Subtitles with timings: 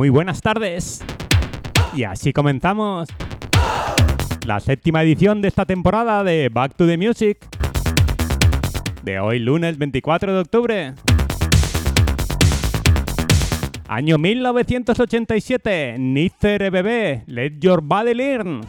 [0.00, 1.04] Muy buenas tardes.
[1.94, 3.10] Y así comenzamos
[4.46, 7.36] la séptima edición de esta temporada de Back to the Music.
[9.02, 10.94] De hoy lunes 24 de octubre.
[13.88, 15.96] Año 1987.
[15.98, 17.24] Nitzer Bebé.
[17.26, 18.62] Let Your Body Learn.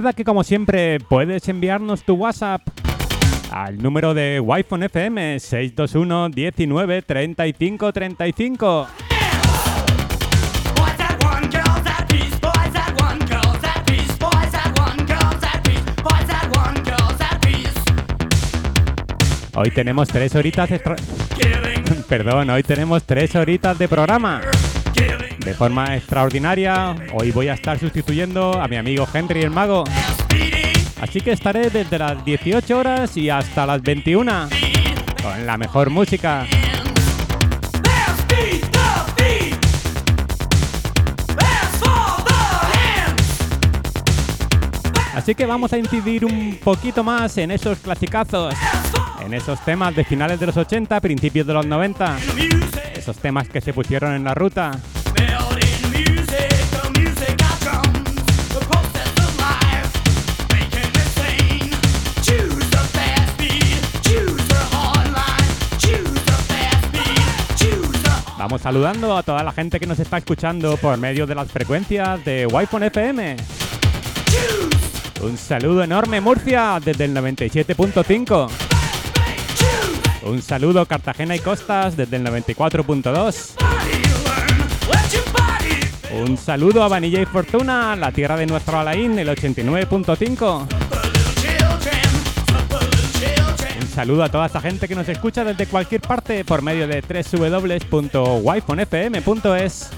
[0.00, 2.62] Recuerda que como siempre puedes enviarnos tu WhatsApp
[3.50, 8.86] al número de Wi-Fi FM 621 19 35 35.
[19.54, 20.80] Hoy tenemos tres horitas de...
[22.08, 24.40] Perdón, hoy tenemos tres horitas de programa.
[25.44, 29.84] De forma extraordinaria, hoy voy a estar sustituyendo a mi amigo Henry el Mago.
[31.00, 34.48] Así que estaré desde las 18 horas y hasta las 21
[35.22, 36.46] con la mejor música.
[45.14, 48.54] Así que vamos a incidir un poquito más en esos clasicazos
[49.24, 52.18] en esos temas de finales de los 80, principios de los 90,
[52.94, 54.72] esos temas que se pusieron en la ruta.
[68.40, 72.24] Vamos saludando a toda la gente que nos está escuchando por medio de las frecuencias
[72.24, 73.36] de Wi-Fi FM.
[75.20, 78.50] Un saludo enorme Murcia desde el 97.5.
[80.22, 83.56] Un saludo Cartagena y Costas desde el 94.2.
[86.18, 90.79] Un saludo a Vanilla y Fortuna, la tierra de nuestro Alain, el 89.5.
[93.90, 99.90] saludo a toda esa gente que nos escucha desde cualquier parte por medio de www.wifonfm.es.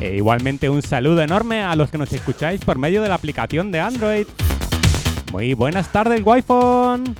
[0.00, 3.70] E igualmente un saludo enorme a los que nos escucháis por medio de la aplicación
[3.70, 4.26] de Android.
[5.30, 7.14] Muy buenas tardes, Wi-Fi.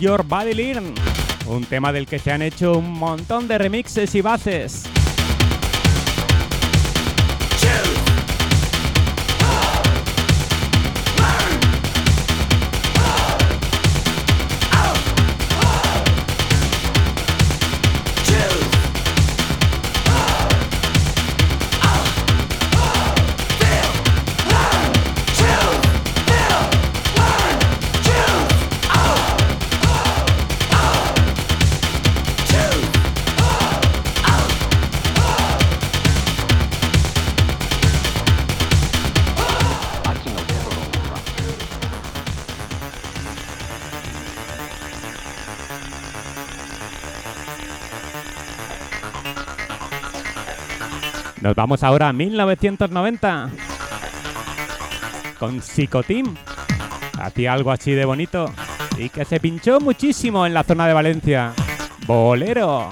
[0.00, 0.94] Your Body Learn,
[1.46, 4.97] un tema del que se han hecho un montón de remixes y bases.
[51.48, 53.48] Nos vamos ahora a 1990
[55.38, 56.36] con Psicoteam.
[57.18, 58.52] Hacía algo así de bonito
[58.98, 61.54] y que se pinchó muchísimo en la zona de Valencia.
[62.06, 62.90] Bolero.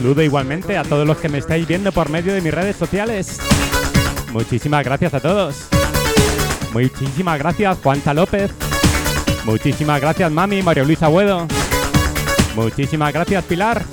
[0.00, 3.38] Saludo igualmente a todos los que me estáis viendo por medio de mis redes sociales.
[4.32, 5.68] Muchísimas gracias a todos.
[6.72, 8.50] Muchísimas gracias Juanza López.
[9.44, 11.46] Muchísimas gracias Mami, Mario Luis Agüedo.
[12.56, 13.84] Muchísimas gracias Pilar.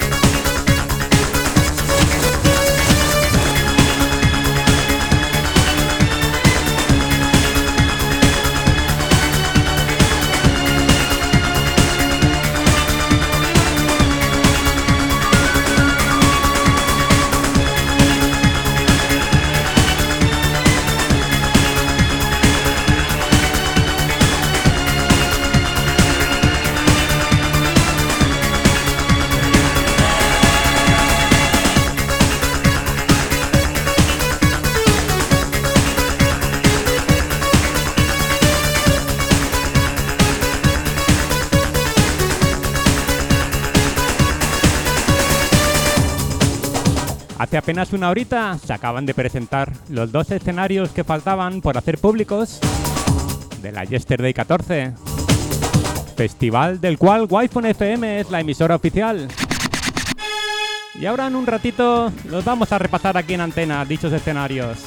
[47.48, 51.98] Hace apenas una horita se acaban de presentar los dos escenarios que faltaban por hacer
[51.98, 52.60] públicos
[53.62, 54.92] de la Yesterday 14.
[56.18, 59.30] Festival del cual Wi-Fi FM es la emisora oficial.
[61.00, 64.80] Y ahora en un ratito los vamos a repasar aquí en antena, dichos escenarios.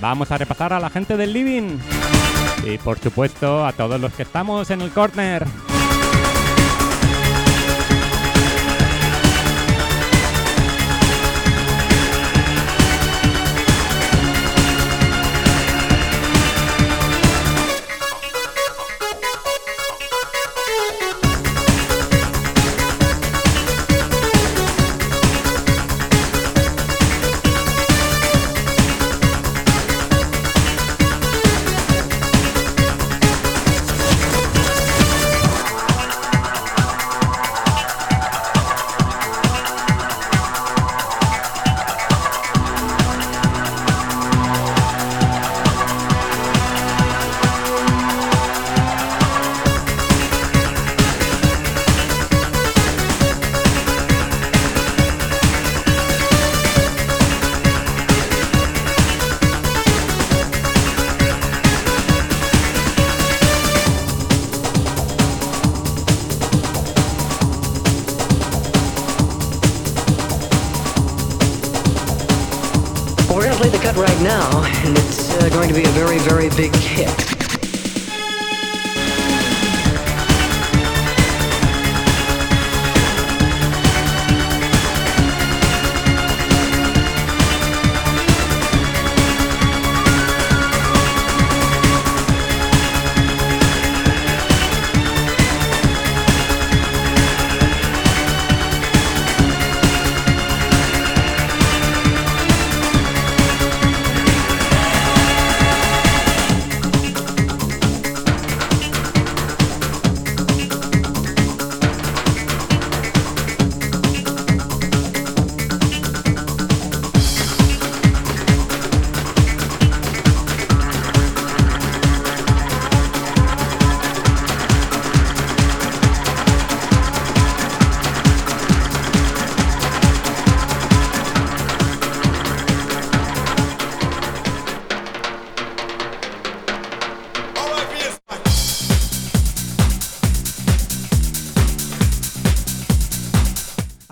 [0.00, 1.78] Vamos a repasar a la gente del living.
[2.64, 5.46] Y por supuesto a todos los que estamos en el corner.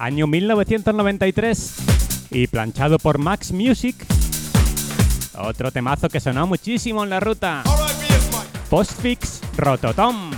[0.09, 1.75] Año 1993
[2.31, 3.95] y planchado por Max Music.
[5.39, 7.63] Otro temazo que sonó muchísimo en la ruta.
[8.71, 10.38] Postfix Rototom.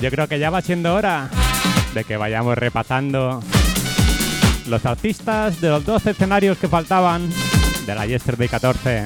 [0.00, 1.30] Yo creo que ya va siendo hora
[1.94, 3.40] de que vayamos repasando
[4.66, 7.30] los artistas de los dos escenarios que faltaban
[7.86, 9.04] de la Yesterday 14.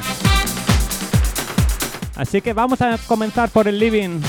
[2.16, 4.21] Así que vamos a comenzar por el living.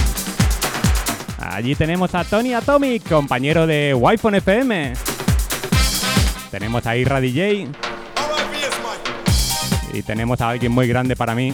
[1.39, 4.93] Allí tenemos a Tony Atomic, compañero de Wi-Fi FM.
[6.51, 7.69] Tenemos a Irra DJ.
[9.93, 11.53] Y tenemos a alguien muy grande para mí.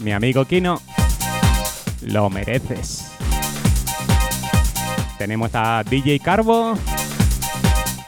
[0.00, 0.82] Mi amigo Kino.
[2.02, 3.16] Lo mereces.
[5.18, 6.76] Tenemos a DJ Carbo,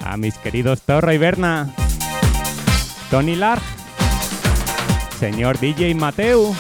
[0.05, 1.71] a mis queridos Torre y Berna,
[3.11, 3.63] Tony Larg,
[5.19, 6.55] señor DJ Mateu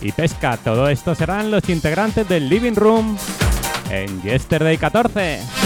[0.00, 0.56] y Pesca.
[0.58, 3.16] Todo esto serán los integrantes del Living Room
[3.90, 5.63] en Yesterday 14.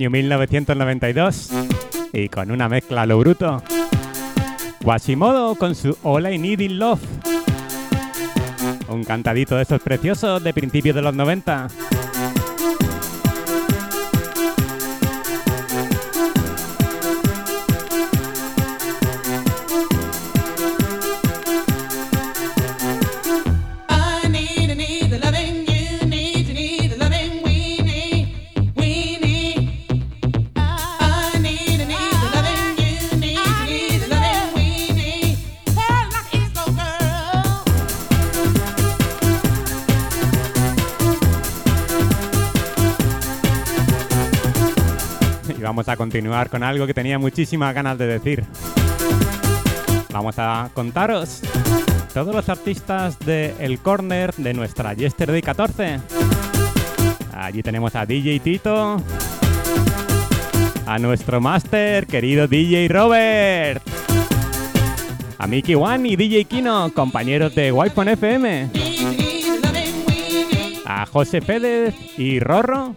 [0.00, 1.50] Año 1992
[2.14, 3.62] y con una mezcla a lo bruto.
[4.82, 7.02] Quasimodo con su All I Need in Love.
[8.88, 11.68] Un cantadito de esos preciosos de principios de los 90.
[46.00, 48.42] Continuar con algo que tenía muchísimas ganas de decir.
[50.10, 51.42] Vamos a contaros
[52.14, 56.00] todos los artistas de El Corner de nuestra Yesterday 14.
[57.34, 58.96] Allí tenemos a DJ Tito,
[60.86, 63.82] a nuestro máster, querido DJ Robert.
[65.36, 68.70] A Mickey One y DJ Kino, compañeros de Wi-Fi FM.
[70.86, 72.94] A José Pérez y Rorro.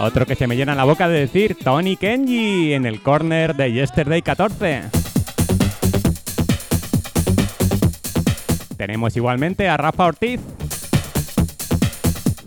[0.00, 3.72] Otro que se me llena la boca de decir Tony Kenji en el corner de
[3.72, 4.82] Yesterday 14.
[8.76, 10.40] Tenemos igualmente a Rafa Ortiz.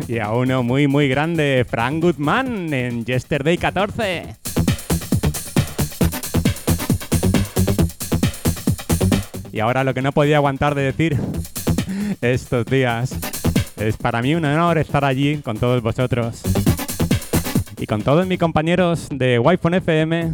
[0.08, 4.36] Y a uno muy muy grande, Frank Goodman en Yesterday 14.
[9.52, 11.18] Y ahora lo que no podía aguantar de decir
[12.22, 13.14] estos días.
[13.76, 16.42] Es para mí un honor estar allí con todos vosotros.
[17.82, 20.32] Y con todos mis compañeros de Wi-Fi FM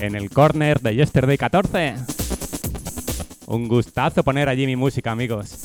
[0.00, 1.94] en el corner de Yesterday 14.
[3.46, 5.60] Un gustazo poner allí mi música, amigos.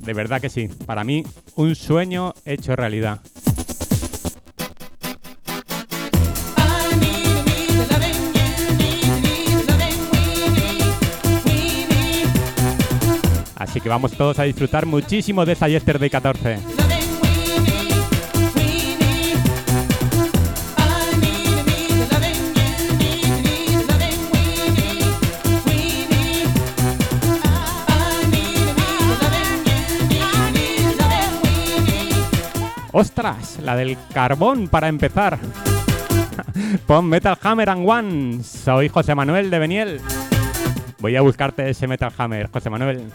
[0.00, 0.68] De verdad que sí.
[0.86, 1.22] Para mí,
[1.54, 3.20] un sueño hecho realidad.
[13.56, 16.71] Así que vamos todos a disfrutar muchísimo de esta Yesterday 14.
[32.92, 33.58] ¡Ostras!
[33.62, 35.38] La del carbón para empezar.
[36.86, 38.44] Pon Metal Hammer and One.
[38.44, 40.00] Soy José Manuel de Beniel.
[40.98, 43.10] Voy a buscarte ese Metal Hammer, José Manuel.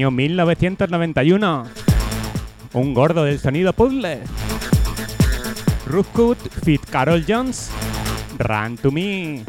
[0.00, 1.64] Año 1991.
[2.72, 4.20] Un gordo del sonido puzzle.
[5.84, 7.70] Rufkut Fit Carol Jones.
[8.38, 9.44] Run to me.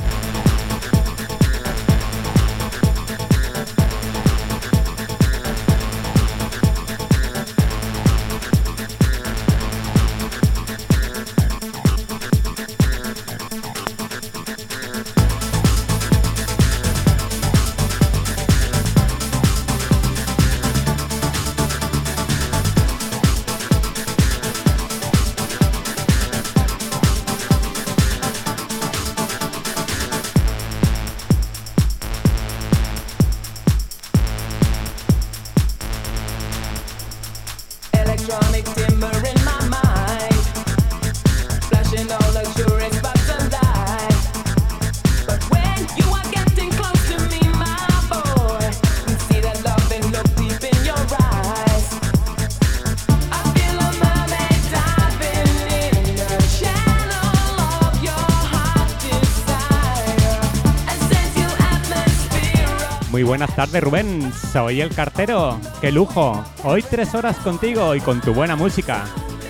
[63.62, 68.56] Tardes Rubén, soy el cartero, qué lujo, hoy tres horas contigo y con tu buena
[68.56, 69.06] música.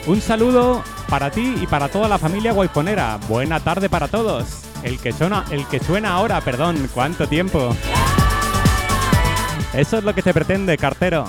[0.06, 4.63] Un saludo para ti y para toda la familia guayponera, buena tarde para todos.
[4.84, 7.74] El que suena, el que suena ahora, perdón, cuánto tiempo.
[9.74, 11.24] Eso es lo que se pretende, cartero.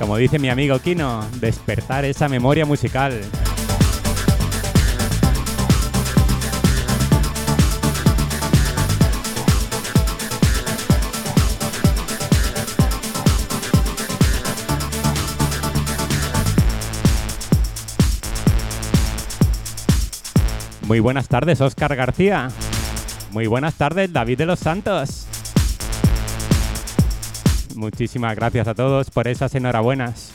[0.00, 3.20] Como dice mi amigo Kino, despertar esa memoria musical.
[20.90, 22.48] Muy buenas tardes, Oscar García.
[23.30, 25.28] Muy buenas tardes, David de los Santos.
[27.76, 30.32] Muchísimas gracias a todos por esas enhorabuenas.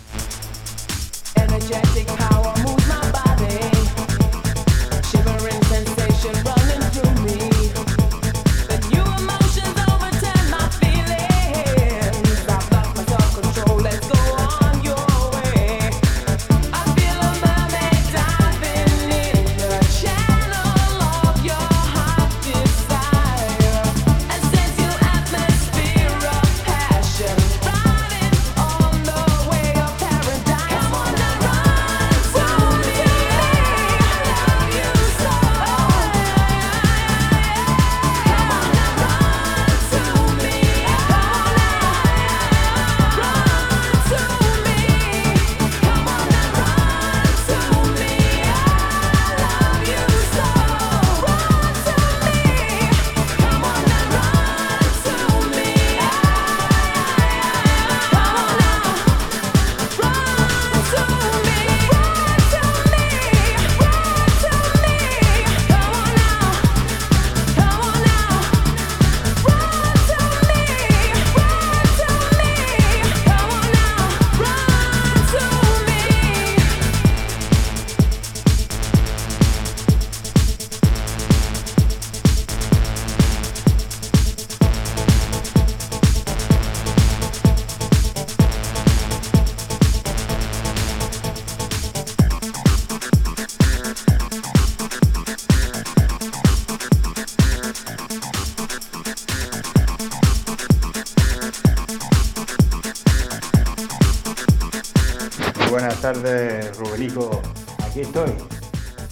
[107.95, 108.33] Aquí estoy.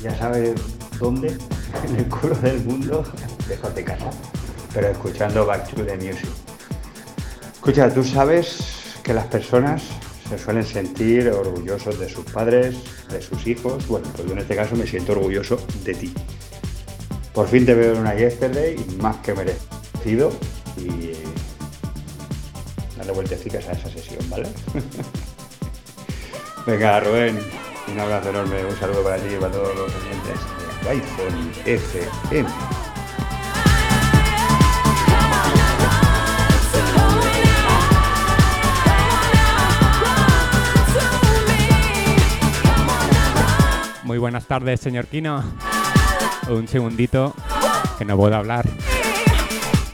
[0.01, 0.59] Ya sabes
[0.99, 1.29] dónde,
[1.87, 3.05] en el culo del mundo,
[3.47, 4.09] lejos de casa,
[4.73, 6.27] pero escuchando Back to the Music.
[7.53, 9.83] Escucha, tú sabes que las personas
[10.27, 12.75] se suelen sentir orgullosos de sus padres,
[13.09, 13.87] de sus hijos.
[13.87, 16.13] Bueno, pues yo en este caso me siento orgulloso de ti.
[17.33, 20.33] Por fin te veo en una yesterday, más que merecido.
[20.75, 21.23] Y eh,
[22.97, 24.49] dale vueltecicas a esa sesión, ¿vale?
[26.67, 27.39] Venga, Rubén,
[27.93, 30.39] un abrazo enorme, un saludo para ti y para todos los oyentes
[30.83, 32.49] de iPhone FM.
[44.03, 45.43] Muy buenas tardes, señor Kino.
[46.49, 47.35] Un segundito,
[47.99, 48.65] que no puedo hablar.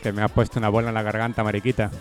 [0.01, 1.91] Que me ha puesto una bola en la garganta, mariquita.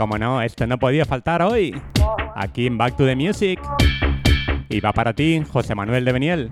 [0.00, 1.78] Como no, esto no podía faltar hoy.
[2.34, 3.60] Aquí en Back to the Music.
[4.70, 6.48] Y va para ti, José Manuel de Beniel.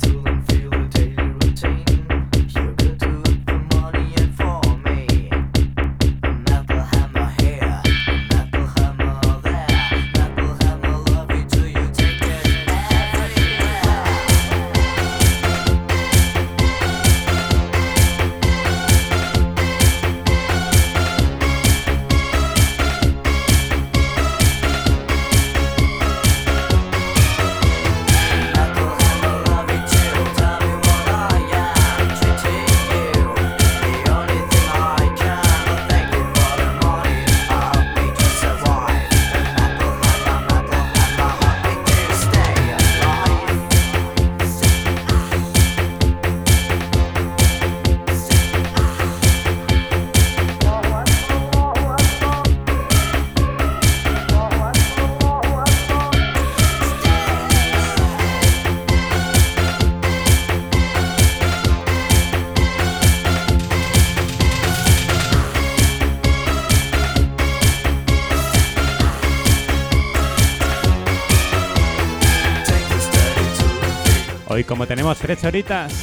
[75.17, 75.95] Tres horitas,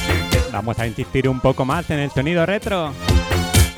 [0.52, 2.92] vamos a insistir un poco más en el sonido retro.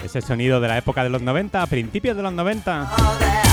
[0.05, 3.37] Ese sonido de la época de los 90, principios de los 90, Oh, there.
[3.37, 3.47] Metal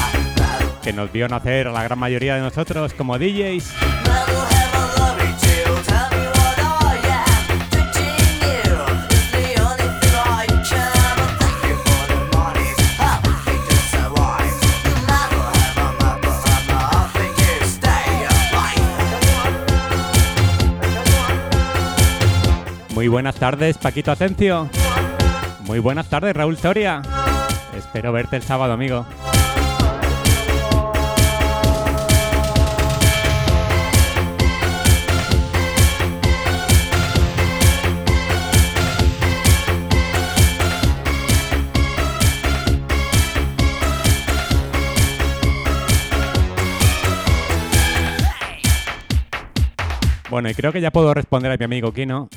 [0.84, 3.72] que nos vio nacer a la gran mayoría de nosotros como DJs.
[23.04, 24.66] Muy buenas tardes, Paquito Atencio.
[25.66, 27.02] Muy buenas tardes, Raúl Soria.
[27.76, 29.04] Espero verte el sábado, amigo.
[50.30, 52.30] Bueno, y creo que ya puedo responder a mi amigo Kino.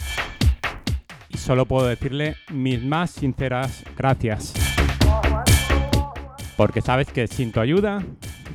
[1.38, 4.54] Solo puedo decirle mis más sinceras gracias.
[6.58, 8.04] Porque sabes que sin tu ayuda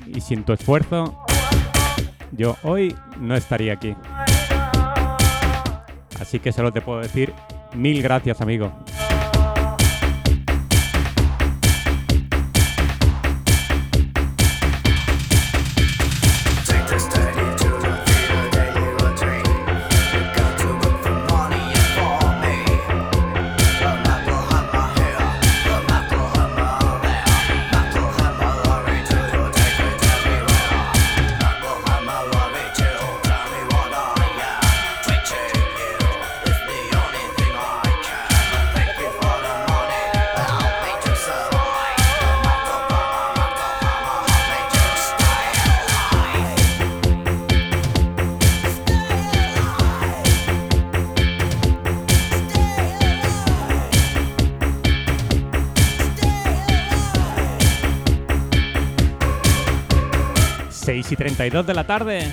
[0.07, 1.19] y sin tu esfuerzo,
[2.33, 3.95] yo hoy no estaría aquí.
[6.21, 7.33] Así que solo te puedo decir
[7.75, 8.73] mil gracias, amigo.
[60.83, 62.29] 6 y 32 de la tarde.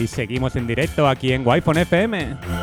[0.00, 2.59] Y seguimos en directo aquí en Wi-Fi FM.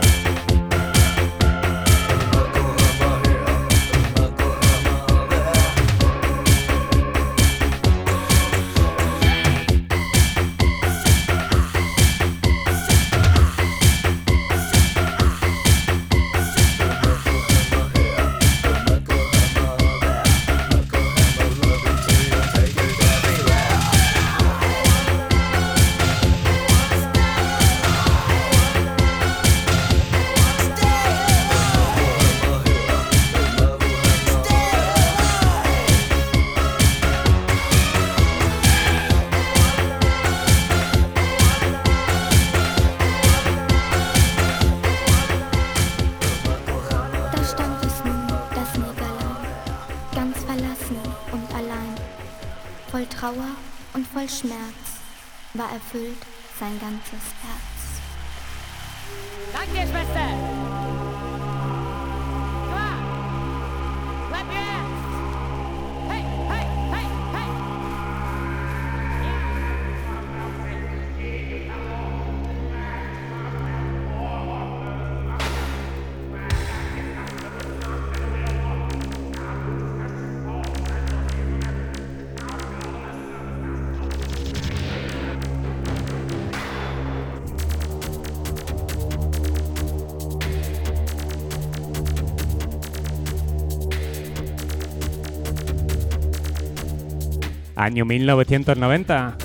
[97.87, 99.37] año 1990.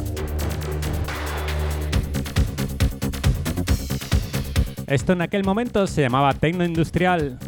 [4.88, 7.38] Esto en aquel momento se llamaba Tecno Industrial.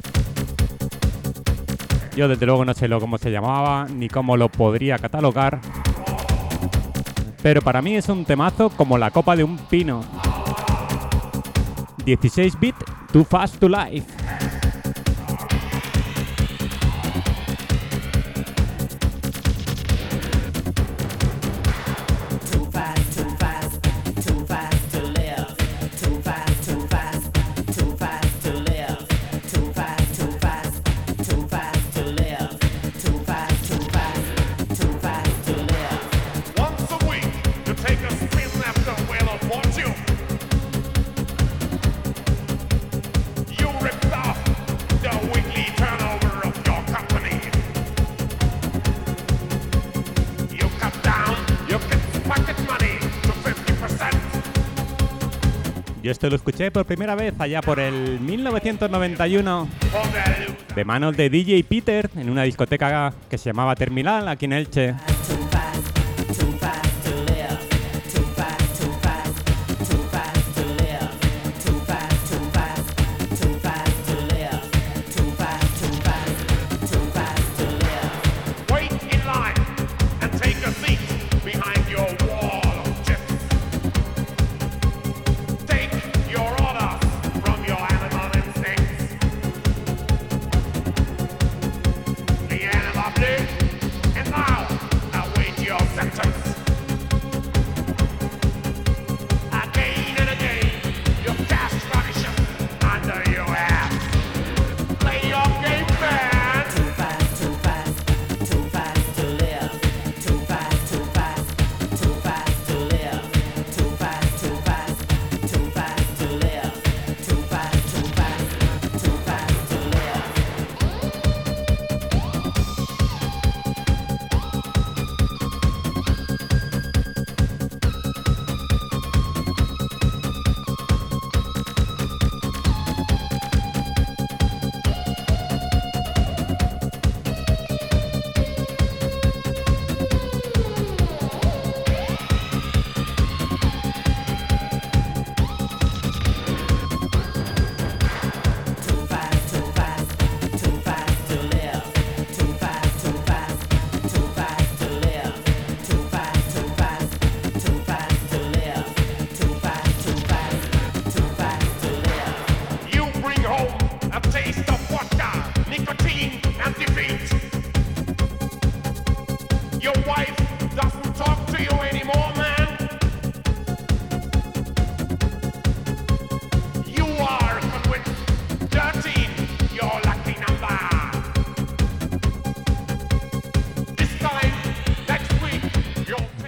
[2.16, 5.60] Yo desde luego no sé lo cómo se llamaba ni cómo lo podría catalogar.
[7.42, 10.02] Pero para mí es un temazo como la copa de un pino.
[12.06, 12.76] 16 bit,
[13.12, 14.23] too fast to life.
[56.24, 59.68] Esto lo escuché por primera vez allá por el 1991
[60.74, 64.94] de manos de DJ Peter en una discoteca que se llamaba Terminal aquí en Elche.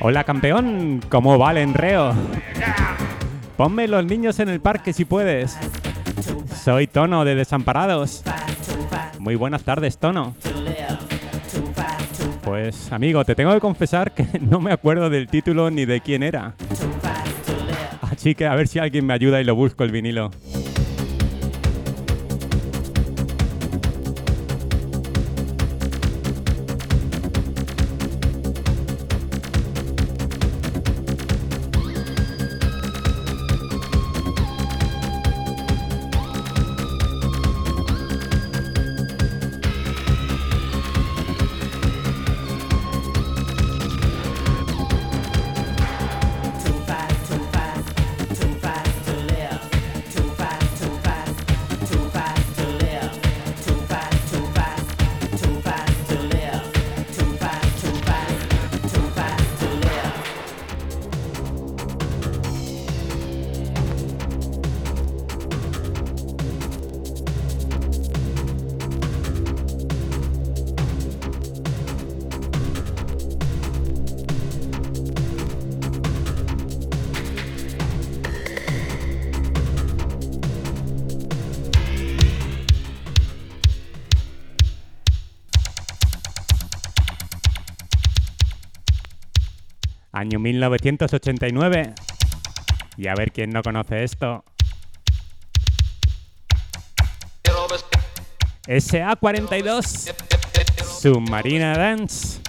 [0.09, 2.14] Hola campeón, ¿cómo va el?
[3.57, 5.59] Ponme los niños en el parque si puedes.
[6.62, 8.23] Soy Tono de Desamparados.
[9.19, 10.37] Muy buenas tardes, Tono.
[12.45, 16.23] Pues amigo, te tengo que confesar que no me acuerdo del título ni de quién
[16.23, 16.55] era.
[18.01, 20.31] Así que a ver si alguien me ayuda y lo busco el vinilo.
[90.27, 91.95] Año 1989.
[92.97, 94.43] Y a ver quién no conoce esto.
[98.66, 100.12] SA42.
[101.01, 102.41] Submarina Dance.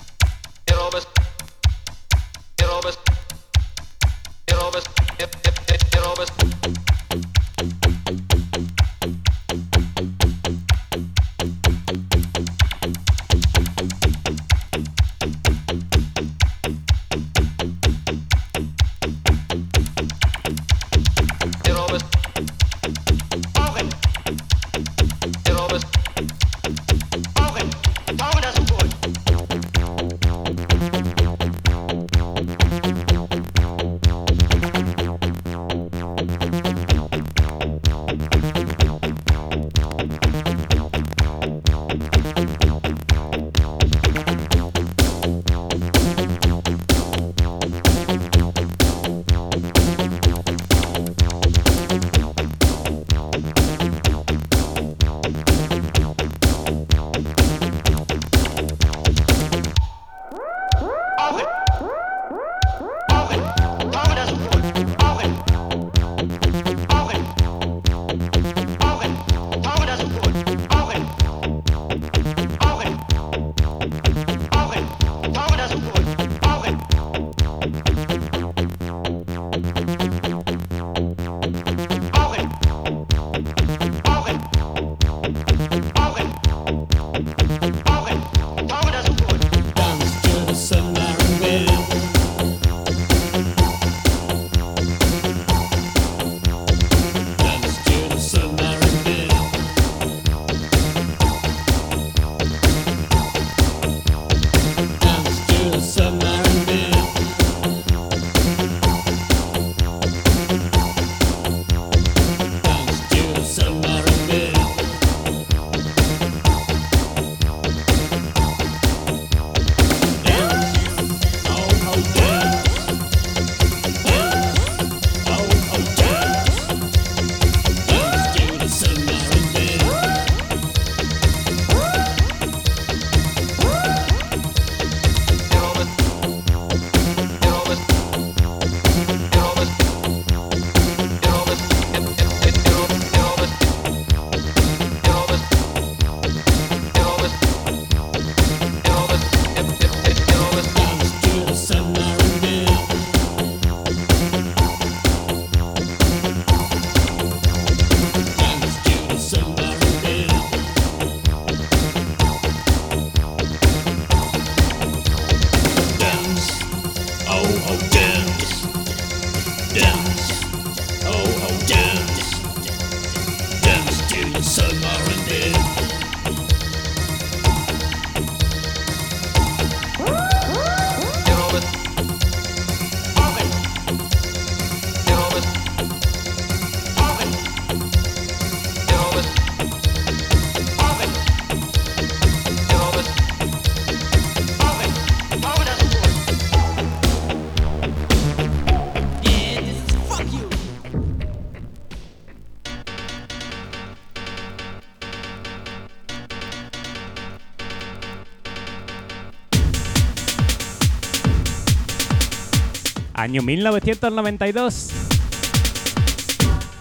[213.28, 214.88] Año 1992.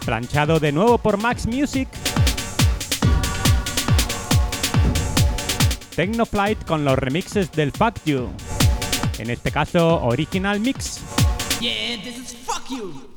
[0.05, 1.89] Planchado de nuevo por Max Music.
[5.97, 8.29] Technoflight con los remixes del Fuck You.
[9.19, 11.01] En este caso, Original Mix.
[11.61, 13.16] Yeah, this is fuck you.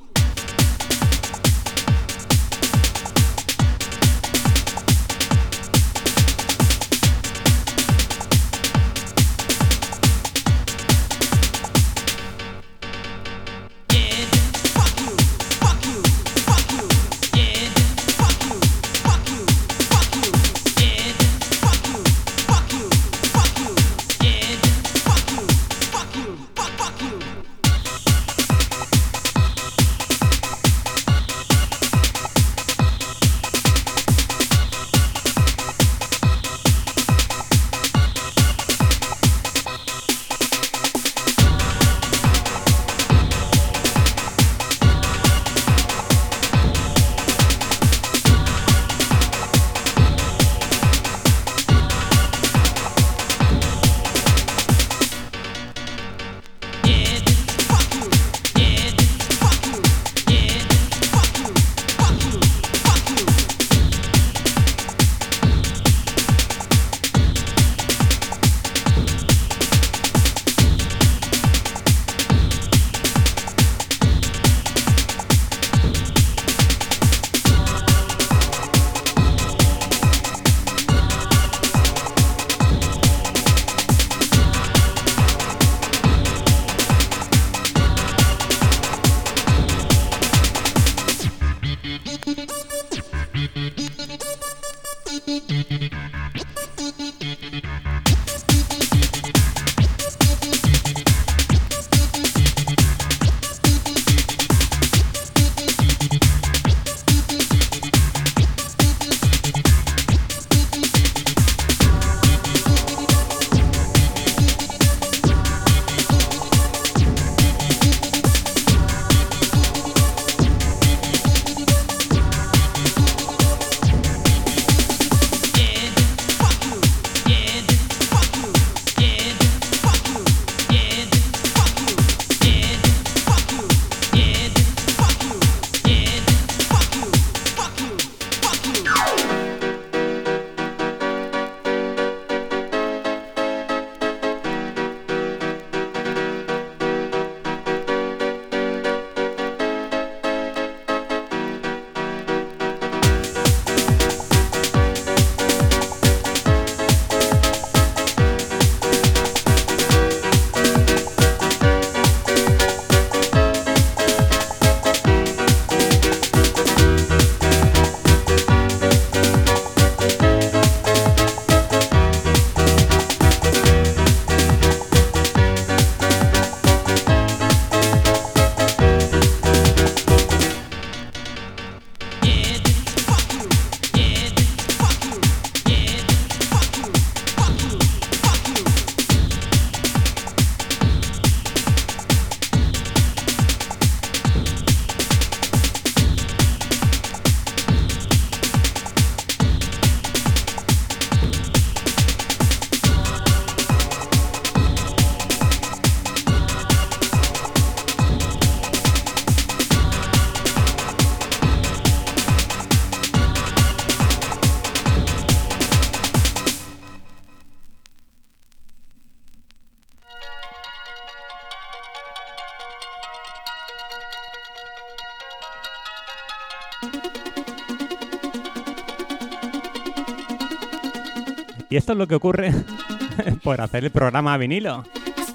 [231.70, 232.52] Y esto es lo que ocurre
[233.44, 234.84] por hacer el programa a vinilo.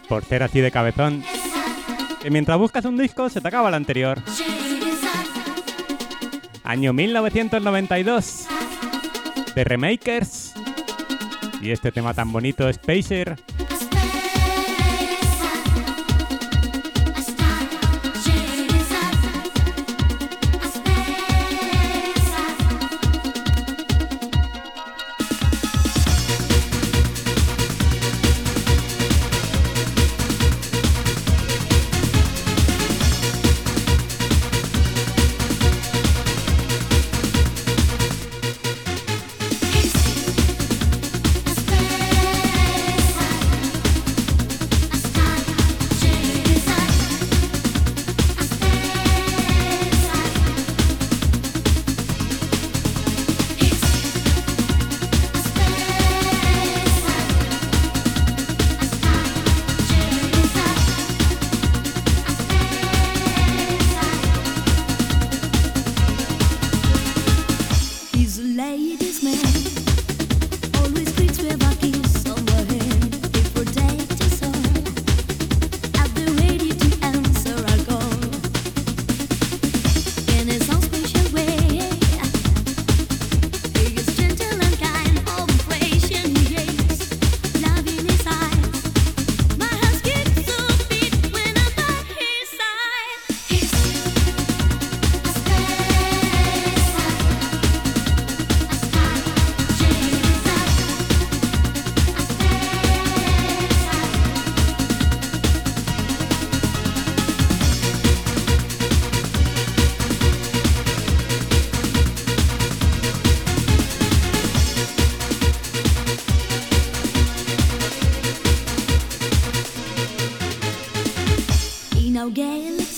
[0.08, 1.22] Por ser así de cabezón.
[2.22, 4.18] Que mientras buscas un disco se te acaba el anterior.
[6.64, 8.46] Año 1992.
[9.54, 10.54] The Remakers.
[11.60, 13.36] Y este tema tan bonito, Spacer.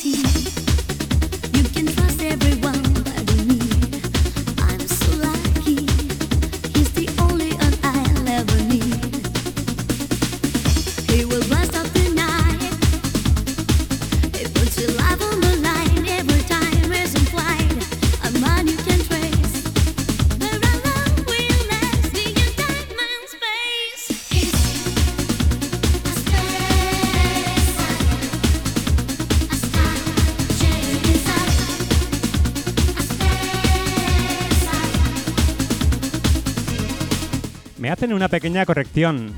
[0.07, 2.86] You can trust everyone
[38.07, 39.33] hacen una pequeña corrección.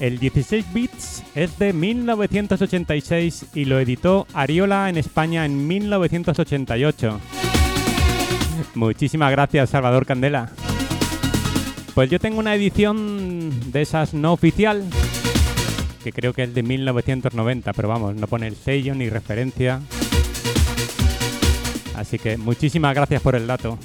[0.00, 7.20] El 16 bits es de 1986 y lo editó Ariola en España en 1988.
[8.74, 10.50] Muchísimas gracias, Salvador Candela.
[11.94, 14.84] Pues yo tengo una edición de esas no oficial,
[16.02, 19.82] que creo que es de 1990, pero vamos, no pone el sello ni referencia.
[21.94, 23.78] Así que muchísimas gracias por el dato.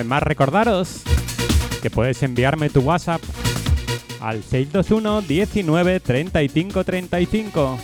[0.00, 1.02] Una vez recordaros
[1.82, 3.20] que puedes enviarme tu WhatsApp
[4.20, 7.78] al 621 19 35 35.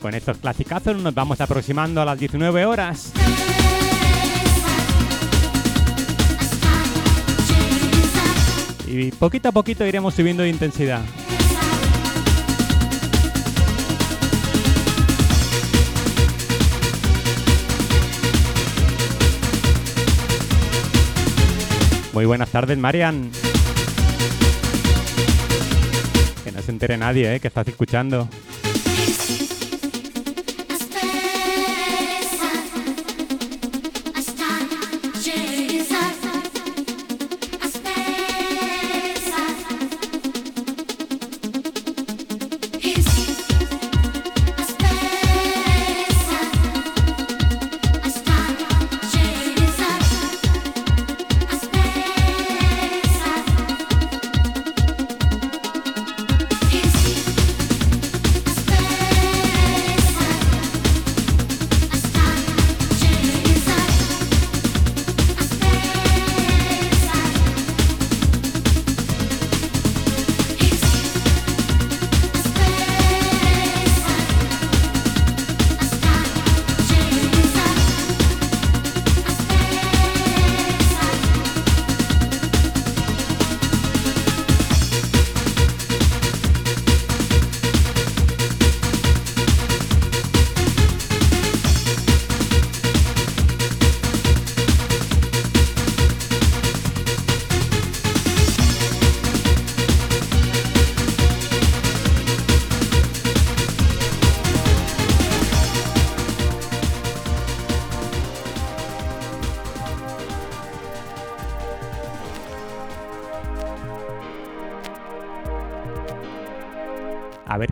[0.00, 3.12] Con estos clasicazos nos vamos aproximando a las 19 horas.
[8.86, 11.02] Y poquito a poquito iremos subiendo de intensidad.
[22.16, 23.30] Muy buenas tardes, Marian.
[26.42, 27.40] Que no se entere nadie, ¿eh?
[27.40, 28.26] Que estás escuchando.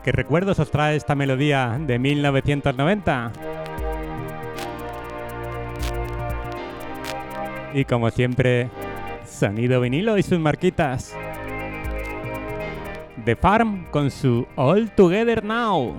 [0.05, 3.33] Qué recuerdos os trae esta melodía de 1990.
[7.73, 8.69] Y como siempre,
[9.27, 11.17] sonido vinilo y sus marquitas.
[13.25, 15.97] The Farm con su All Together Now.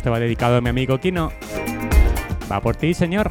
[0.00, 1.30] Esto va dedicado a mi amigo Kino.
[2.50, 3.30] Va por ti, señor.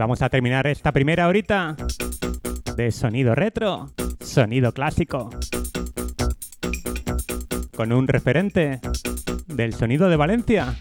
[0.00, 1.76] Vamos a terminar esta primera horita
[2.74, 5.28] de sonido retro, sonido clásico.
[7.76, 8.80] Con un referente
[9.46, 10.74] del sonido de Valencia.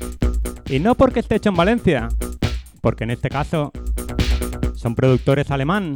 [0.67, 2.07] Y no porque esté hecho en Valencia,
[2.79, 3.73] porque en este caso
[4.73, 5.95] son productores alemán.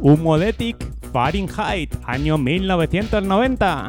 [0.00, 0.78] Humodetic
[1.12, 3.88] Fahrenheit, año 1990.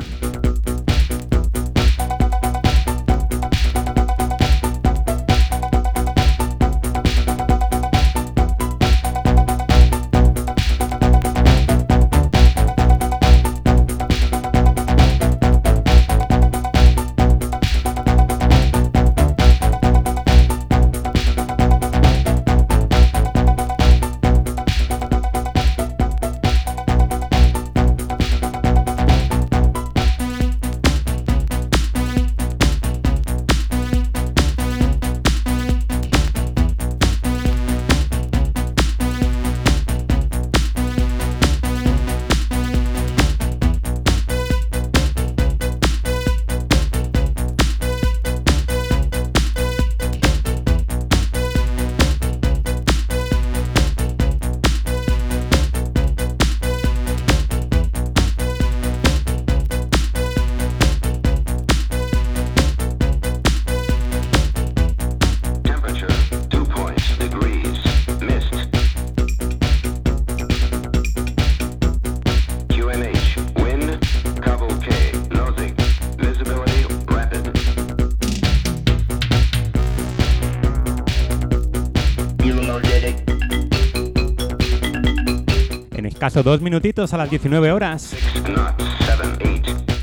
[86.25, 88.15] Escaso dos minutitos a las 19 horas.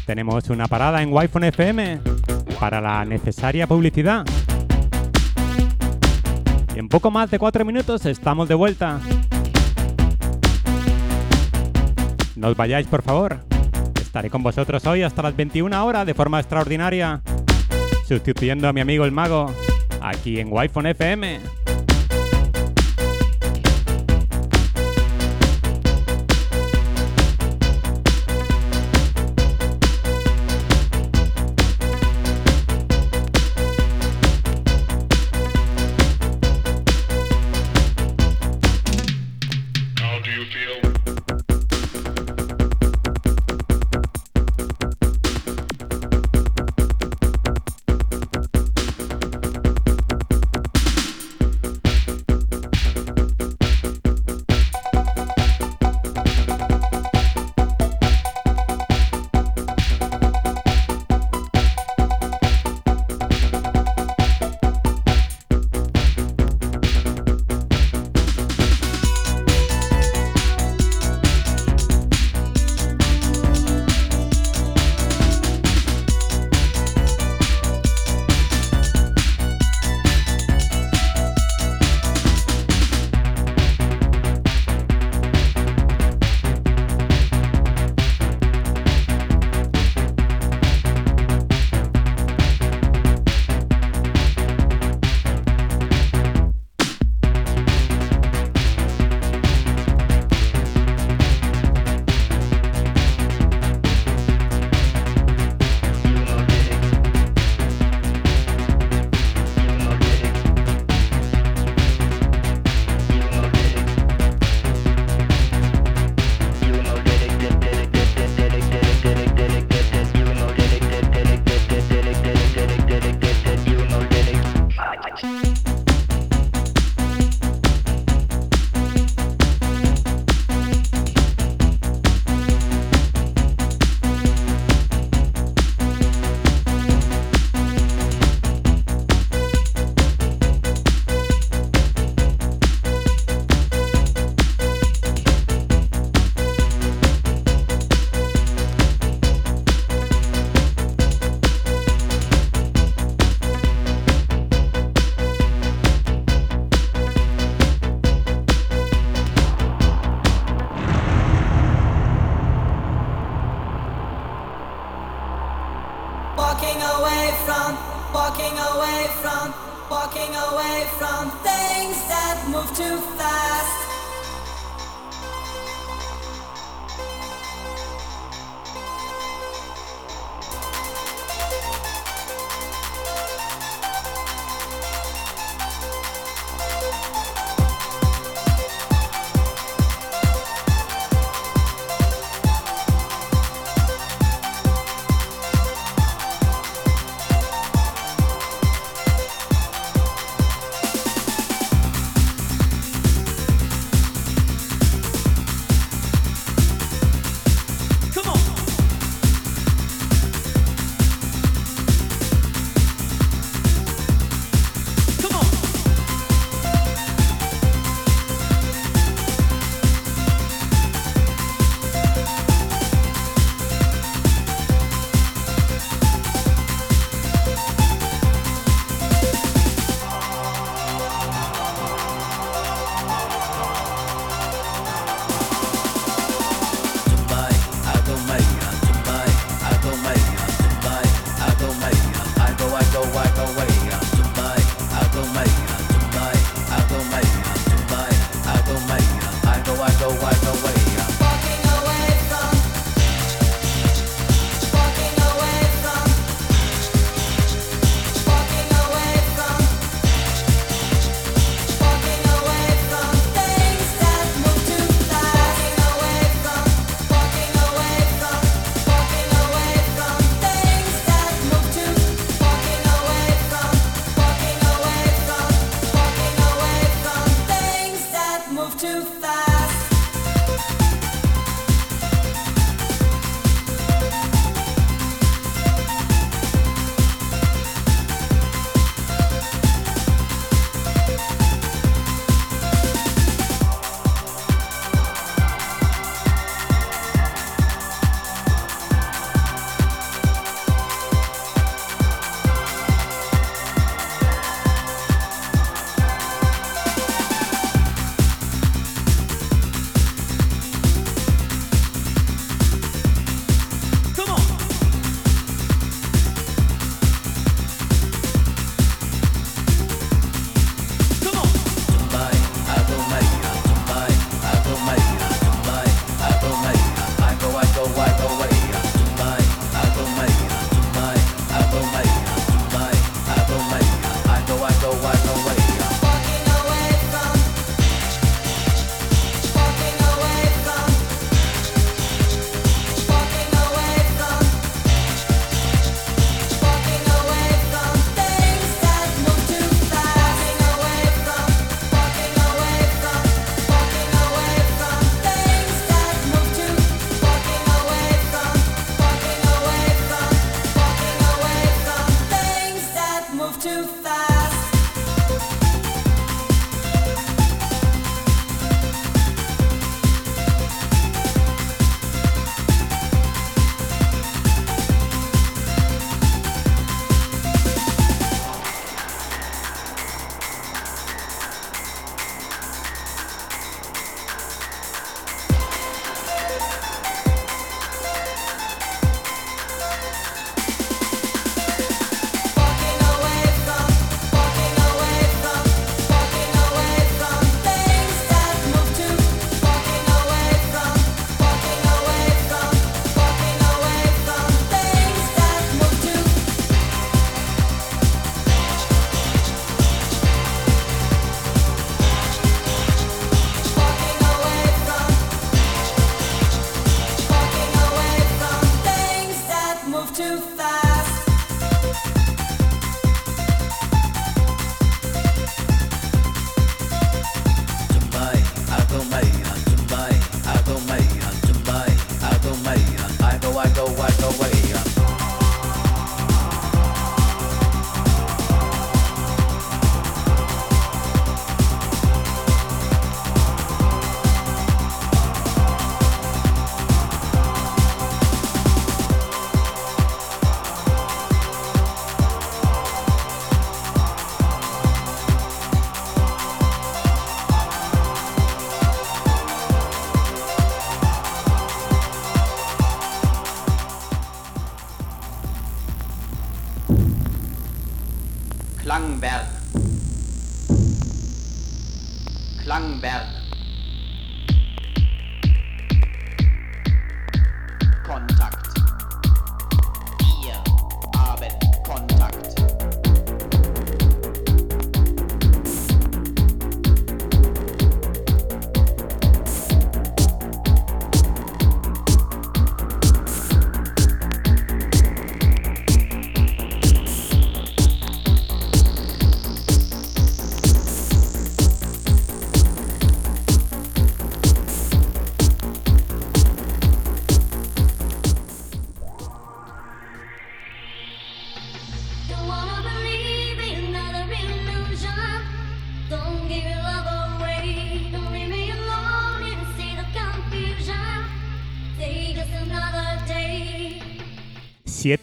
[0.07, 1.99] Tenemos una parada en Wi-Fi FM
[2.61, 4.25] para la necesaria publicidad.
[6.77, 9.01] Y en poco más de cuatro minutos estamos de vuelta.
[12.37, 13.39] No os vayáis, por favor.
[14.01, 17.21] Estaré con vosotros hoy hasta las 21 horas de forma extraordinaria,
[18.07, 19.53] sustituyendo a mi amigo el mago
[20.01, 21.62] aquí en Wi-Fi FM.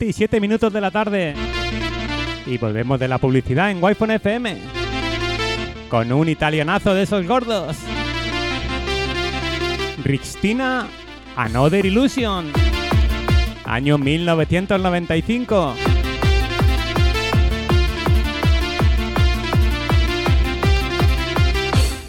[0.10, 1.36] Y 7 minutos de la tarde.
[2.48, 4.58] Y volvemos de la publicidad en Wi-Fi FM.
[5.88, 7.78] Con un italianazo de esos gordos.
[10.04, 10.88] Rixtina
[11.36, 12.52] Another Illusion.
[13.66, 15.76] Año 1995.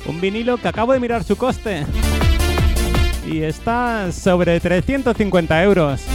[0.06, 1.84] Un vinilo que acabo de mirar su coste.
[3.26, 6.09] Y está sobre 350 euros.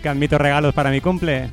[0.00, 1.50] Que admito regalos para mi cumple.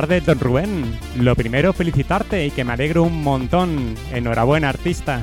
[0.00, 0.98] Tardes, don Rubén.
[1.16, 3.94] Lo primero, felicitarte y que me alegro un montón.
[4.10, 5.20] Enhorabuena, artista.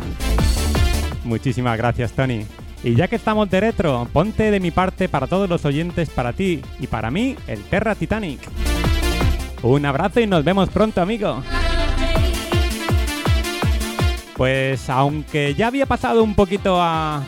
[1.23, 2.45] Muchísimas gracias, Tony.
[2.83, 6.31] Y ya que estamos de retro, ponte de mi parte para todos los oyentes, para
[6.31, 8.39] ti y para mí, el Terra Titanic.
[9.63, 11.41] Un abrazo y nos vemos pronto, amigo.
[14.35, 17.23] Pues aunque ya había pasado un poquito a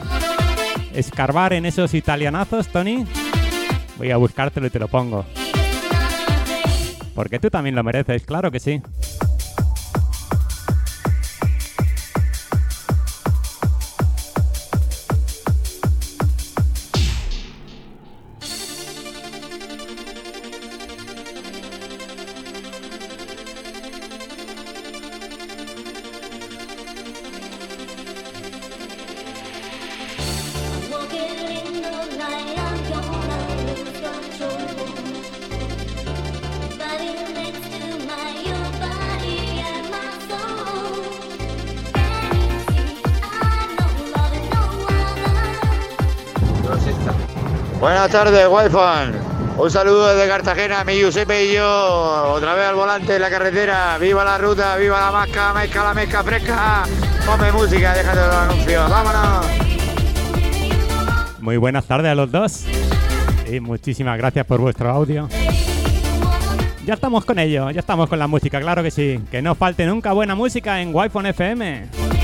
[0.94, 3.06] escarbar en esos italianazos, Tony,
[3.98, 5.26] voy a buscártelo y te lo pongo.
[7.20, 8.82] Porque tú también lo mereces, claro que sí.
[47.80, 49.58] Buenas tardes, Wi-Fi.
[49.58, 52.34] Un saludo desde Cartagena, mi Giuseppe y yo.
[52.34, 53.98] Otra vez al volante en la carretera.
[53.98, 56.84] Viva la ruta, viva la masca, mezca, la mezca fresca.
[57.26, 58.90] Ponme música, déjate los anuncios.
[58.90, 59.46] Vámonos.
[61.40, 62.66] Muy buenas tardes a los dos.
[63.50, 65.30] Y muchísimas gracias por vuestro audio.
[66.86, 69.22] Ya estamos con ello, ya estamos con la música, claro que sí.
[69.32, 72.19] Que no falte nunca buena música en Wi-Fi FM.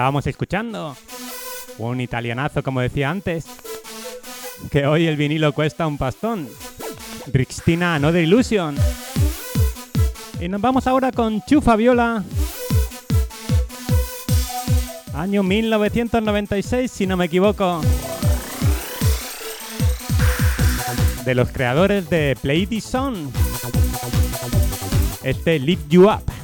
[0.00, 0.96] estábamos escuchando.
[1.76, 3.44] Un italianazo, como decía antes.
[4.70, 6.48] Que hoy el vinilo cuesta un pastón.
[7.30, 8.76] Rixtina Another Illusion.
[10.40, 12.24] Y nos vamos ahora con Chufa Viola.
[15.12, 17.82] Año 1996, si no me equivoco.
[21.26, 23.28] De los creadores de Play This Song.
[25.22, 26.39] Este Lift You Up.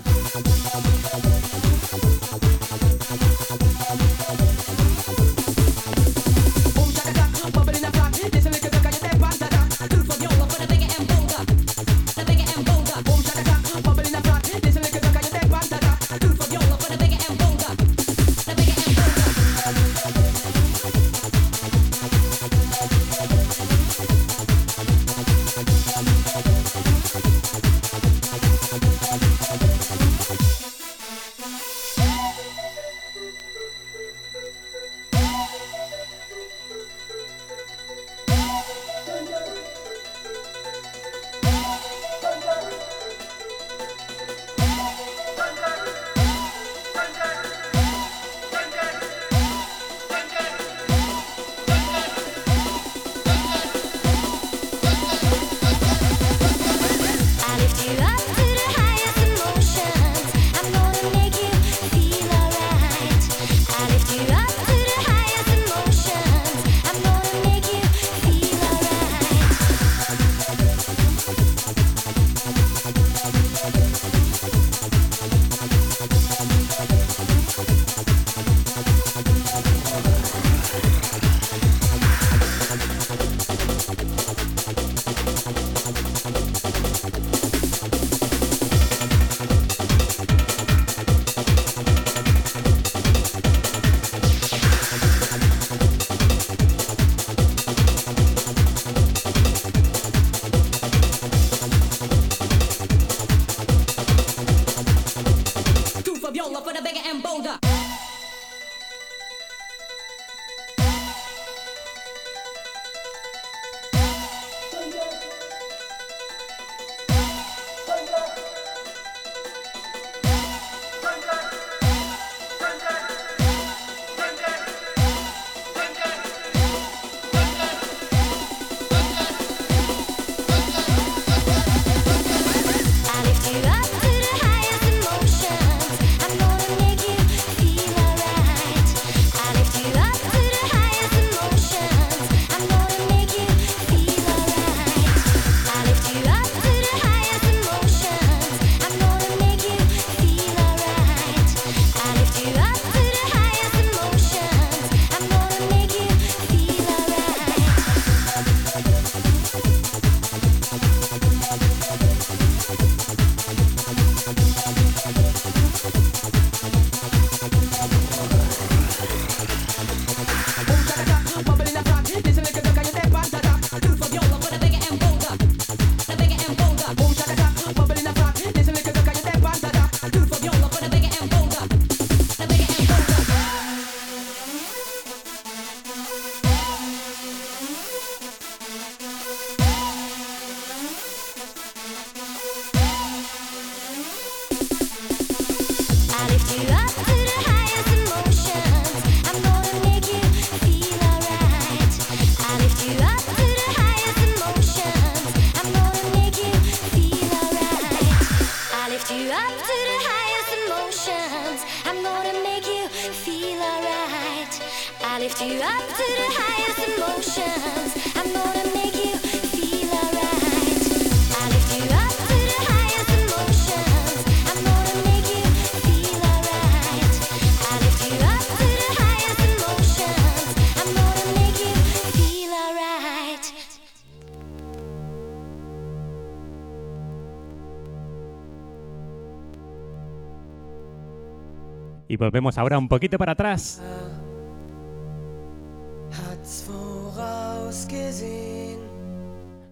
[242.17, 243.83] Y volvemos ahora un poquito para atrás.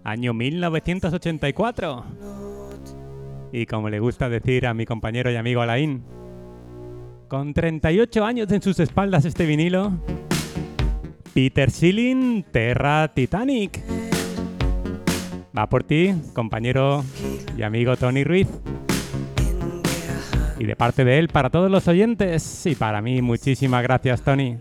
[0.04, 2.04] Año 1984.
[3.50, 6.04] Y como le gusta decir a mi compañero y amigo Alain,
[7.28, 9.92] con 38 años en sus espaldas este vinilo,
[11.32, 13.80] Peter Schilling, Terra Titanic.
[15.56, 17.04] Va por ti, compañero
[17.56, 18.48] y amigo Tony Ruiz.
[20.58, 24.56] Y de parte de él, para todos los oyentes y para mí, muchísimas gracias, Tony.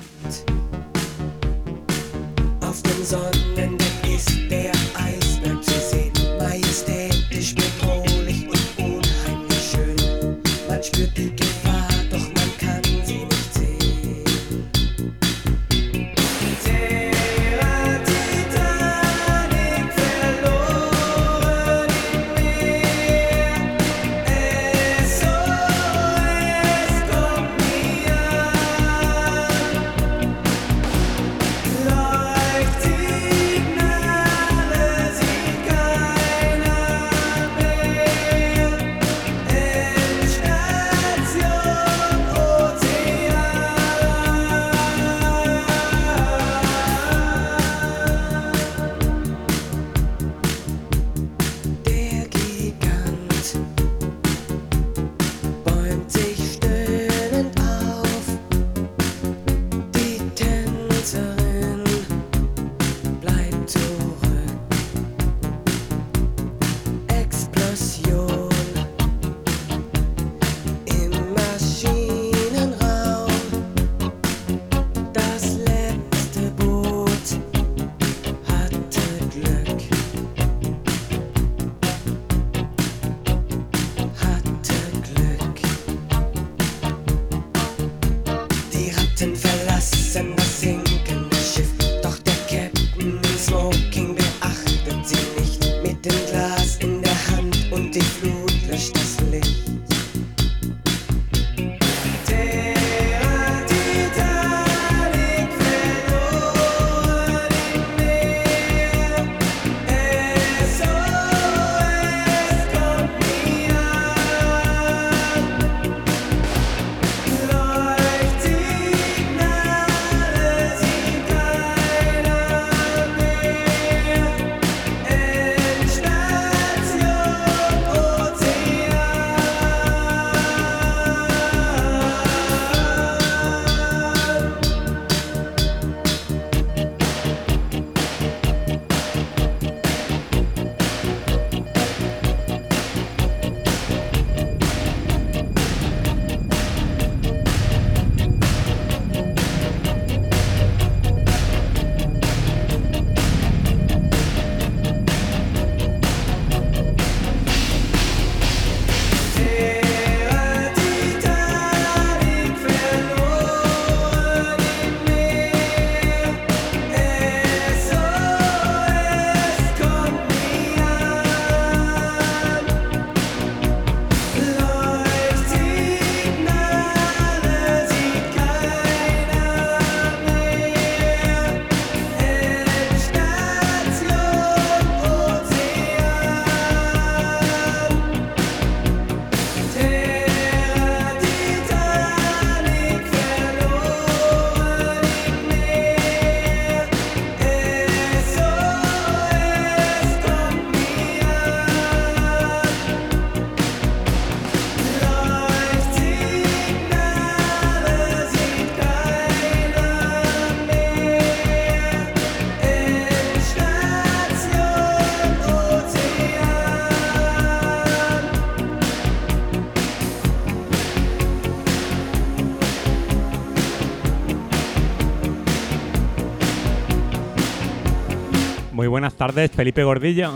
[228.93, 230.33] buenas tardes, Felipe Gordillo.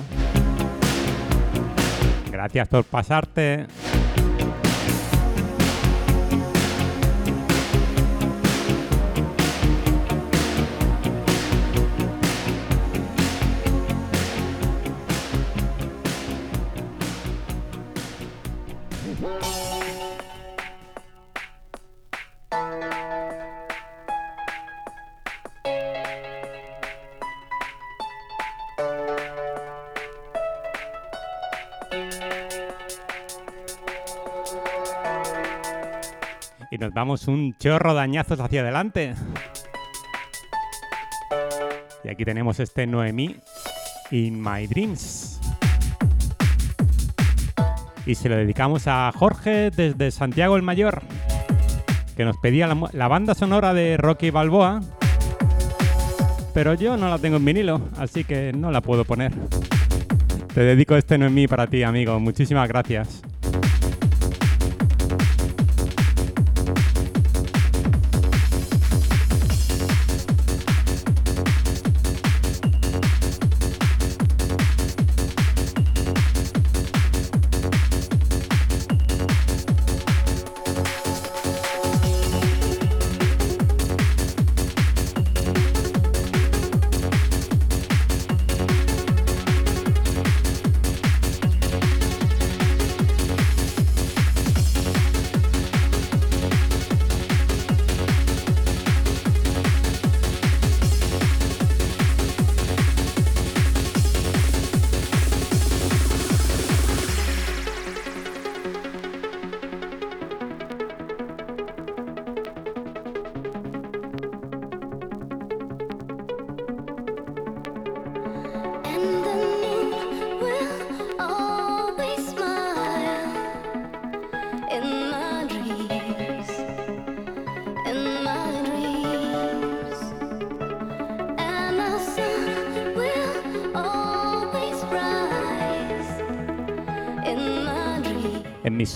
[2.31, 3.67] Gracias por pasarte.
[36.97, 39.13] Damos un chorro de añazos hacia adelante.
[42.03, 43.35] Y aquí tenemos este Noemí
[44.09, 45.39] In My Dreams.
[48.07, 51.03] Y se lo dedicamos a Jorge desde Santiago el Mayor,
[52.15, 54.81] que nos pedía la banda sonora de Rocky Balboa,
[56.55, 59.33] pero yo no la tengo en vinilo, así que no la puedo poner.
[60.51, 62.19] Te dedico este Noemí para ti, amigo.
[62.19, 63.21] Muchísimas gracias.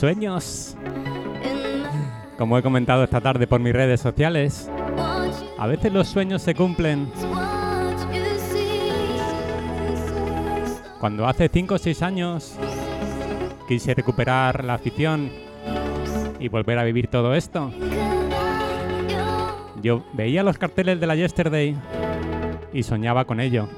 [0.02, 0.76] Sueños,
[2.36, 4.68] como he comentado esta tarde por mis redes sociales,
[5.60, 7.07] a veces los sueños se cumplen.
[10.99, 12.56] Cuando hace 5 o 6 años
[13.68, 15.30] quise recuperar la afición
[16.40, 17.72] y volver a vivir todo esto,
[19.84, 21.78] yo veía los carteles de la Yesterday
[22.73, 23.69] y soñaba con ello.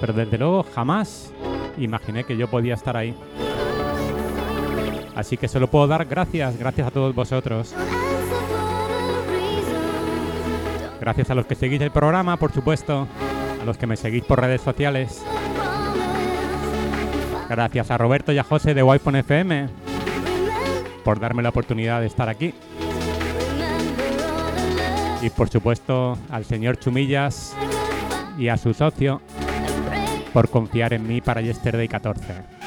[0.00, 1.32] Pero desde luego jamás
[1.76, 3.16] imaginé que yo podía estar ahí.
[5.14, 7.74] Así que solo puedo dar gracias, gracias a todos vosotros.
[11.00, 13.08] Gracias a los que seguís el programa, por supuesto.
[13.60, 15.22] A los que me seguís por redes sociales.
[17.48, 19.68] Gracias a Roberto y a José de Wi-Fi FM
[21.04, 22.54] por darme la oportunidad de estar aquí.
[25.22, 27.54] Y por supuesto al señor Chumillas
[28.38, 29.20] y a su socio
[30.32, 32.59] por confiar en mí para Yesterday 14.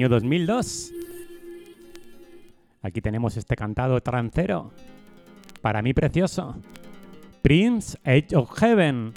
[0.00, 0.92] año 2002.
[2.80, 4.72] Aquí tenemos este cantado trancero,
[5.60, 6.56] para mí precioso.
[7.42, 9.12] Prince Edge of Heaven.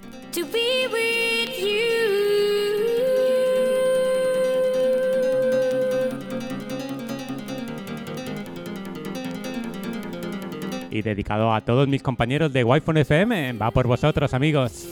[10.90, 13.54] Y dedicado a todos mis compañeros de Wi-Fi FM.
[13.54, 14.86] Va por vosotros, amigos.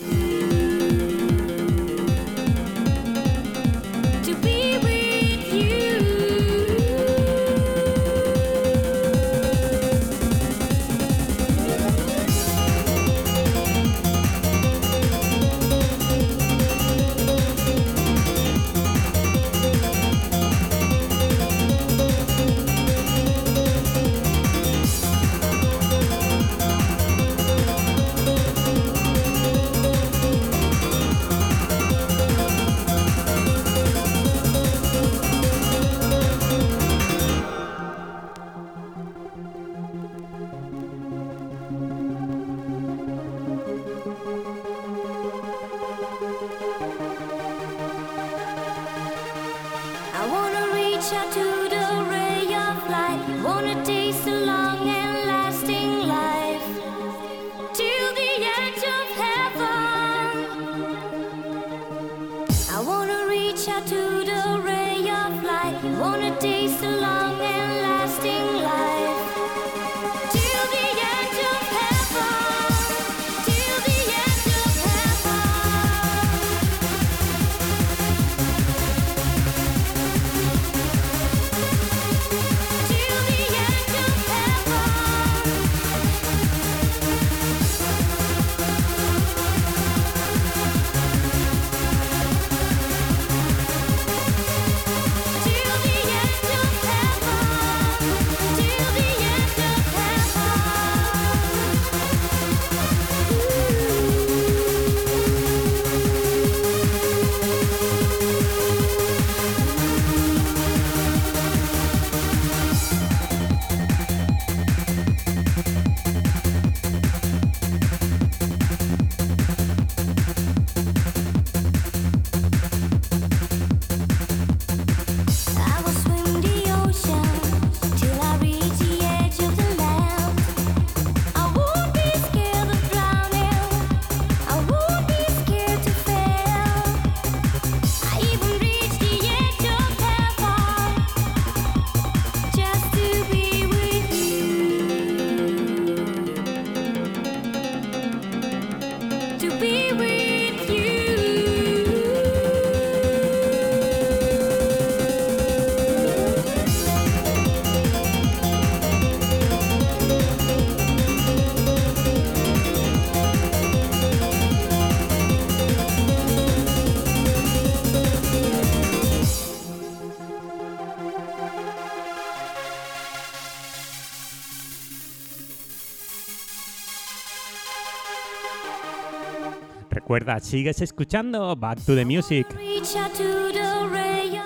[180.41, 182.47] sigues escuchando Back to the Music.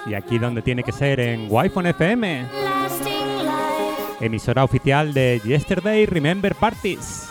[0.06, 2.46] Y aquí donde tiene que ser, en Wi-Fi FM.
[4.20, 7.25] Emisora oficial de Yesterday Remember Parties.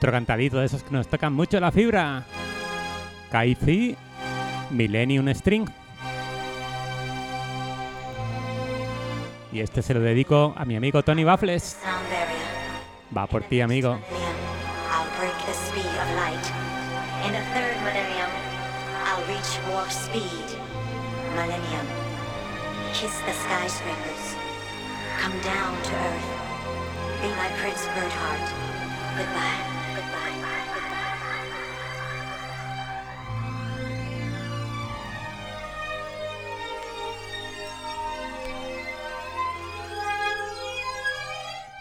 [0.00, 2.24] Otro cantadito de esos que nos tocan mucho la fibra.
[3.30, 3.94] Kaizi,
[4.70, 5.68] Millennium String.
[9.52, 11.76] Y este se lo dedico a mi amigo Tony Baffles.
[13.14, 14.00] Va por ti, amigo.
[21.36, 21.86] Millennium,
[22.94, 24.34] kiss the skyscrapers.
[25.20, 27.20] Come down to earth.
[27.20, 28.48] Be my Prince Birdheart.
[29.18, 29.69] Goodbye.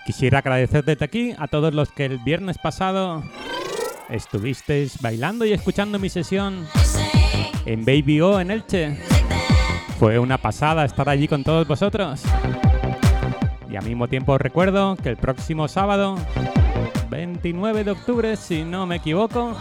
[0.10, 3.22] Quisiera agradecer desde aquí a todos los que el viernes pasado
[4.10, 6.68] estuvisteis bailando y escuchando mi sesión
[7.68, 8.98] en Baby O en Elche.
[9.99, 12.23] Fue una pasada estar allí con todos vosotros.
[13.69, 16.18] Y al mismo tiempo os recuerdo que el próximo sábado,
[17.11, 19.56] 29 de octubre, si no me equivoco,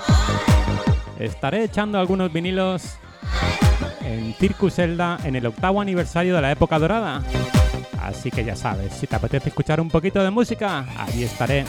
[1.18, 2.96] estaré echando algunos vinilos
[4.02, 7.22] en Circus Elda en el octavo aniversario de la época dorada.
[8.02, 11.64] Así que ya sabes, si te apetece escuchar un poquito de música, allí estaré.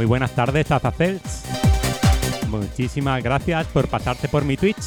[0.00, 1.44] Muy buenas tardes, Azacels.
[2.48, 4.80] Muchísimas gracias por pasarte por mi Twitch.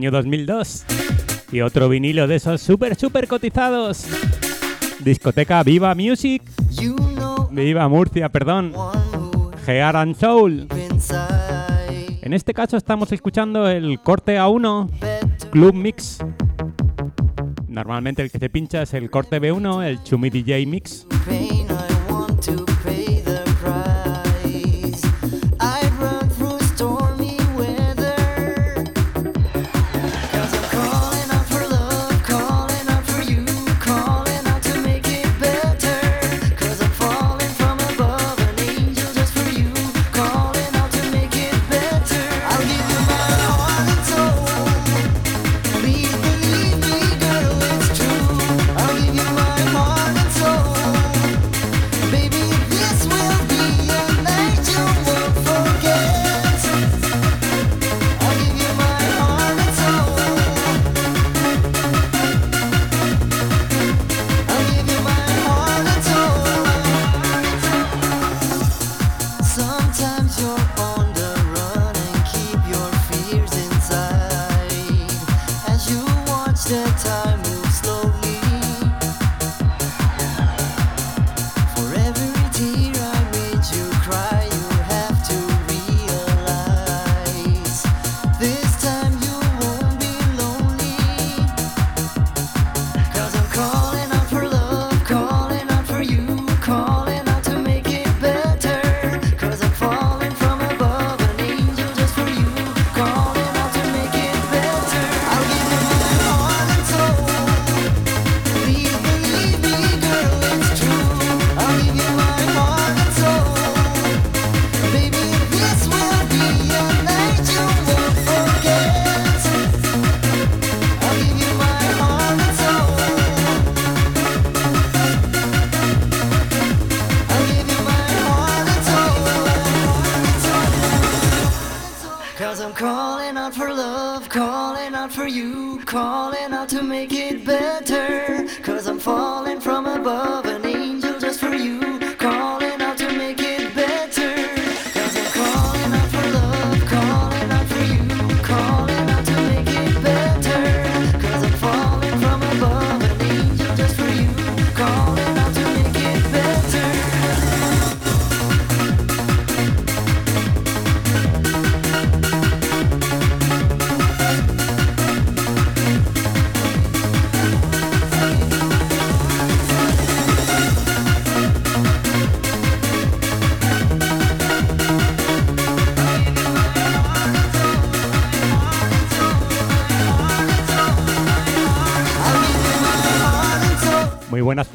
[0.00, 0.86] año 2002.
[1.52, 4.06] Y otro vinilo de esos súper, súper cotizados.
[5.00, 6.42] Discoteca Viva Music.
[7.50, 8.72] Viva Murcia, perdón.
[9.66, 10.68] Gear and Soul.
[12.22, 14.88] En este caso estamos escuchando el corte A1,
[15.50, 16.24] Club Mix.
[17.68, 21.06] Normalmente el que se pincha es el corte B1, el Chumi DJ Mix.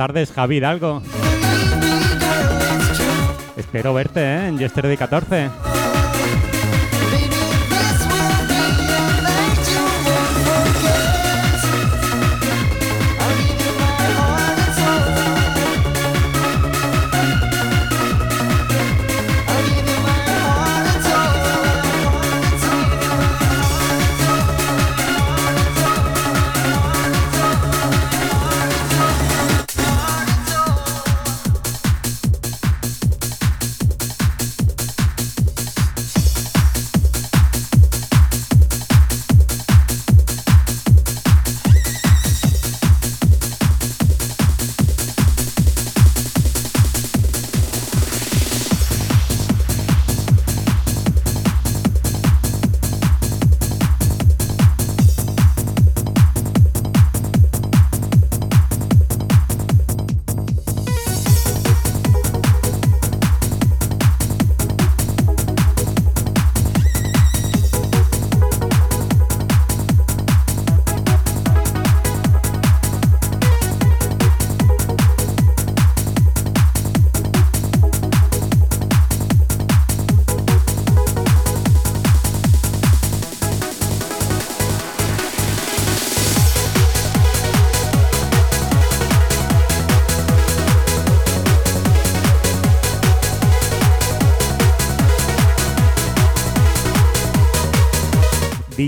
[0.07, 1.01] tardes, Javi Hidalgo.
[3.57, 4.47] Espero verte ¿eh?
[4.49, 5.64] en Yesterday 14.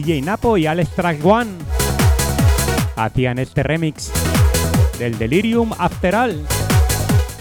[0.07, 1.51] DJ Napo y Alex Track One
[2.95, 4.09] hacían este remix
[4.97, 6.45] del Delirium Afteral,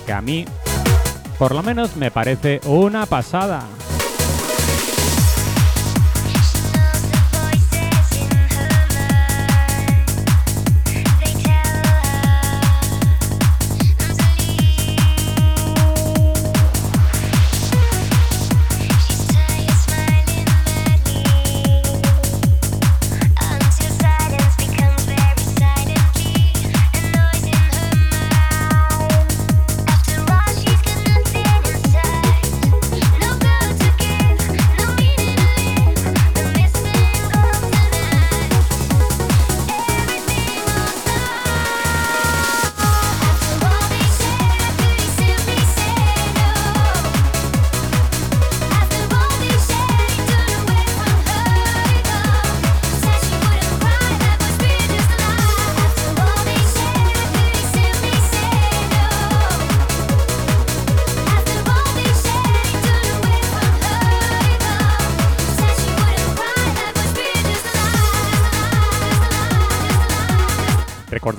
[0.05, 0.47] que a mí,
[1.39, 3.63] por lo menos, me parece una pasada.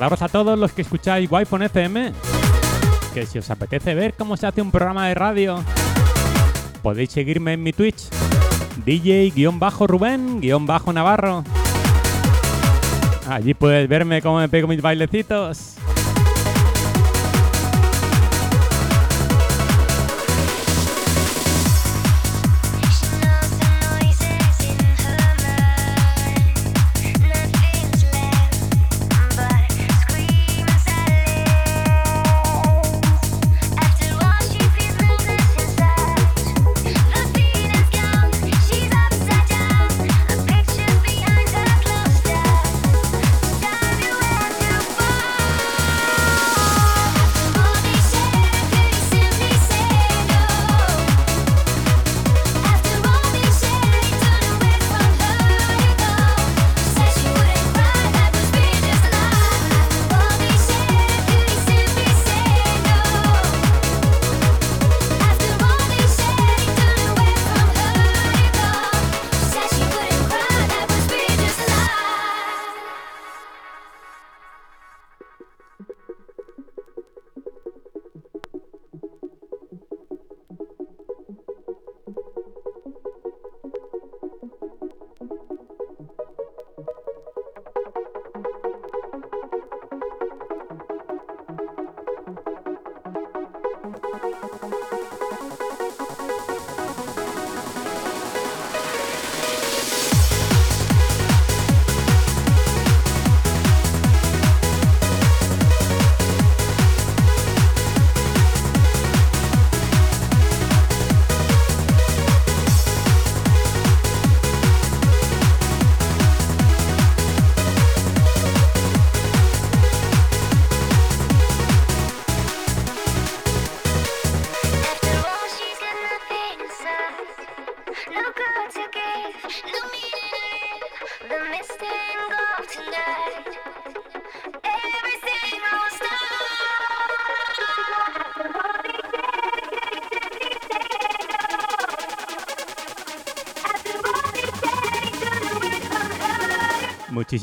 [0.07, 2.13] Recordaros a todos los que escucháis Wi-Fi FM
[3.13, 5.61] que si os apetece ver cómo se hace un programa de radio,
[6.81, 8.07] podéis seguirme en mi Twitch,
[8.85, 11.43] DJ-Rubén-Navarro.
[13.27, 15.73] Allí puedes verme cómo me pego mis bailecitos.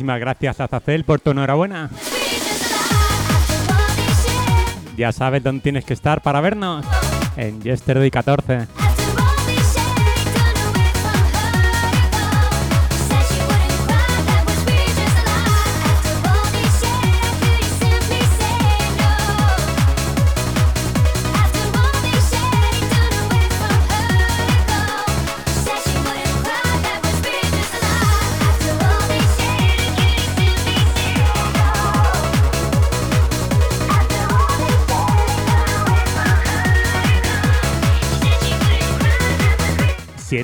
[0.04, 1.88] Muchísimas gracias a Zacel por tu enhorabuena.
[4.98, 6.84] Ya sabes dónde tienes que estar para vernos.
[7.38, 8.83] En Yesterday 14.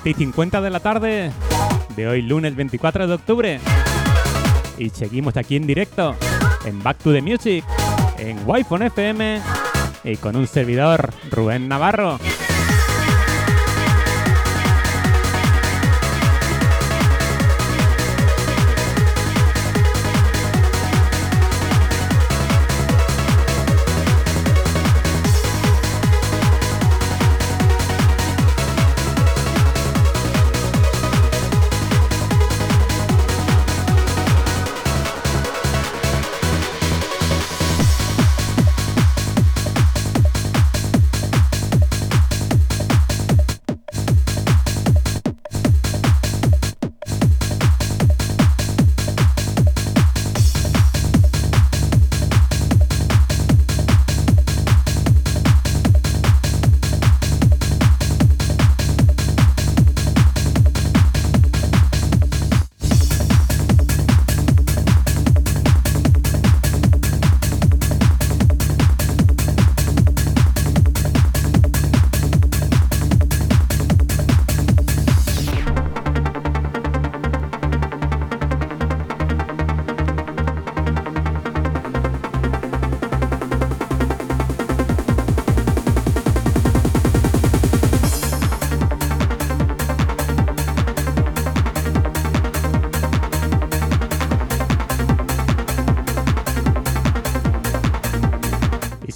[0.02, 1.30] Siete y 50 de la tarde
[1.96, 3.60] de hoy lunes 24 de octubre.
[4.78, 6.16] Y seguimos aquí en directo
[6.64, 7.64] en Back to the Music,
[8.18, 9.40] en Wi-Fi FM
[10.04, 12.18] y con un servidor, Rubén Navarro.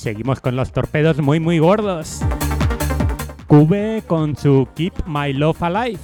[0.05, 2.21] Seguimos con los torpedos muy muy gordos.
[3.47, 5.99] Cube con su Keep My Love Alive.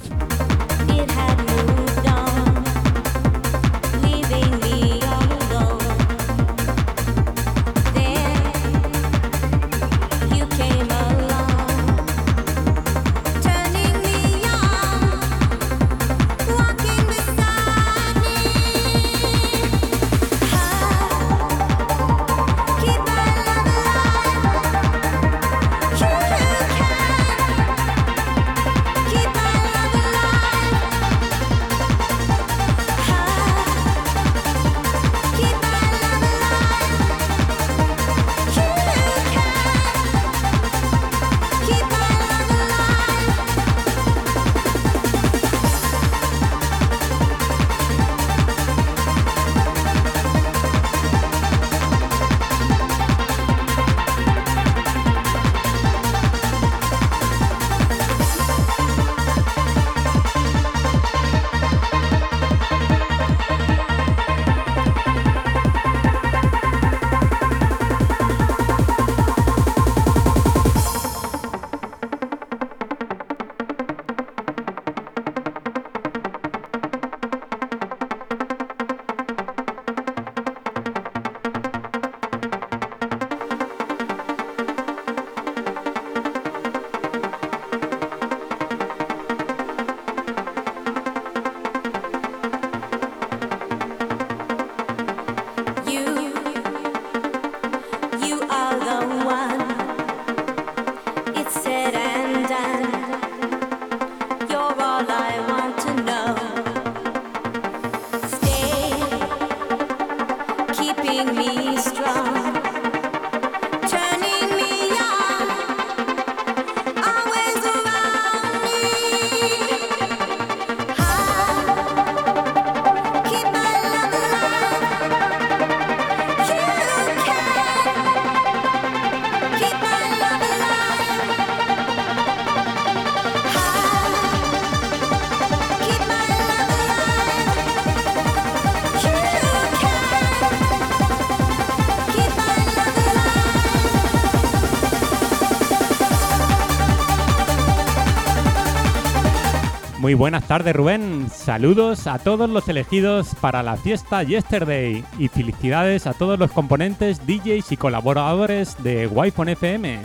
[150.11, 151.29] Muy buenas tardes, Rubén.
[151.33, 157.25] Saludos a todos los elegidos para la fiesta Yesterday y felicidades a todos los componentes,
[157.25, 160.01] DJs y colaboradores de Wi-Fi FM.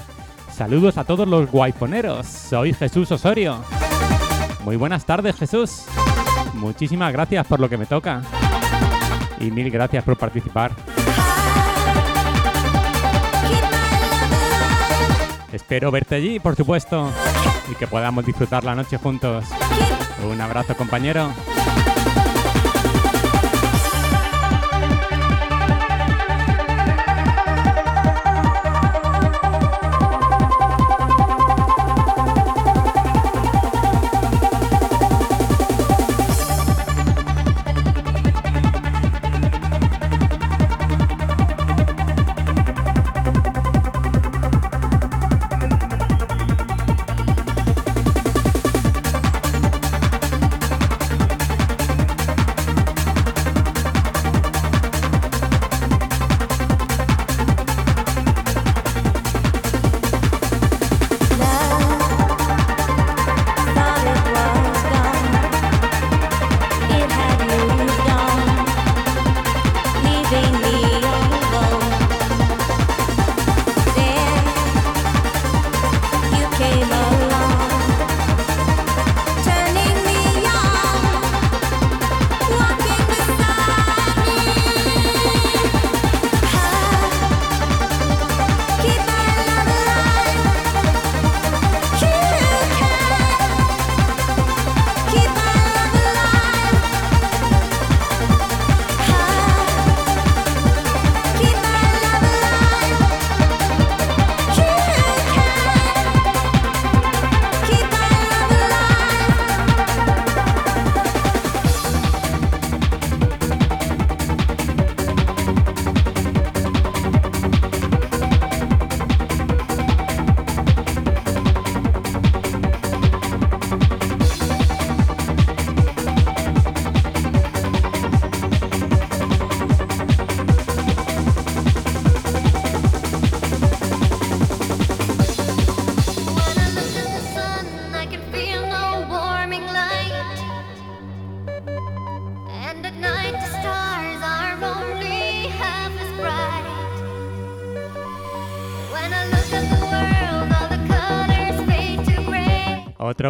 [0.53, 2.25] Saludos a todos los guayponeros.
[2.25, 3.65] Soy Jesús Osorio.
[4.65, 5.87] Muy buenas tardes, Jesús.
[6.55, 8.23] Muchísimas gracias por lo que me toca.
[9.41, 10.71] Y mil gracias por participar.
[15.53, 17.11] Espero verte allí, por supuesto,
[17.71, 19.45] y que podamos disfrutar la noche juntos.
[20.25, 21.33] Un abrazo, compañero.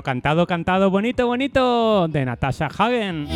[0.02, 3.28] Cantado, cantado, bonito, bonito, de Natasha Hagen.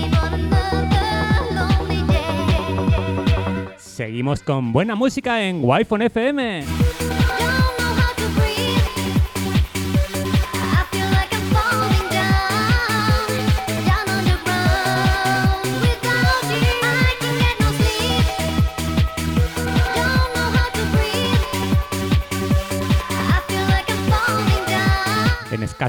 [3.77, 6.80] Seguimos con buena música en Wi-Fi FM.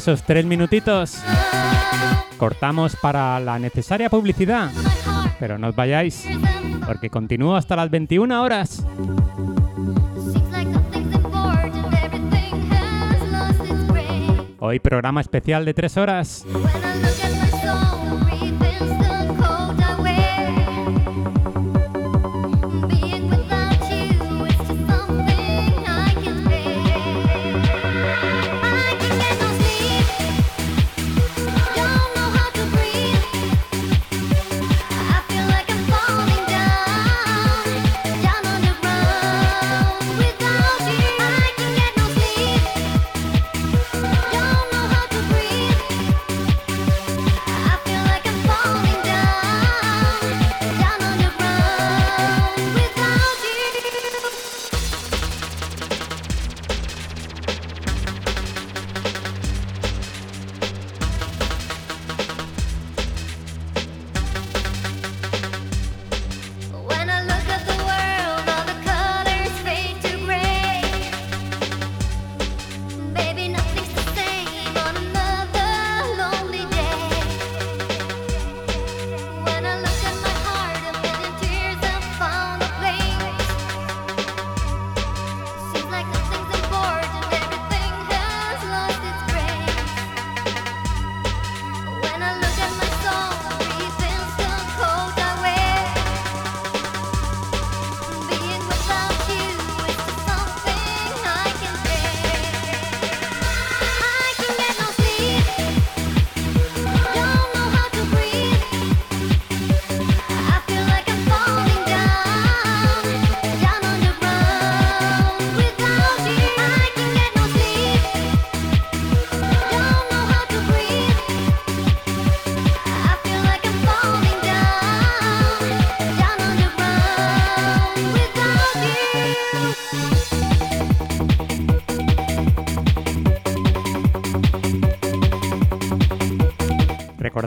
[0.01, 1.21] Escasos tres minutitos
[2.37, 4.71] cortamos para la necesaria publicidad.
[5.39, 6.25] Pero no os vayáis,
[6.87, 8.83] porque continúo hasta las 21 horas.
[14.57, 16.45] Hoy programa especial de tres horas.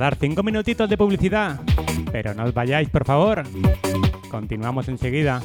[0.05, 1.61] dar cinco minutitos de publicidad.
[2.13, 3.43] Pero no os vayáis, por favor.
[4.31, 5.41] Continuamos enseguida.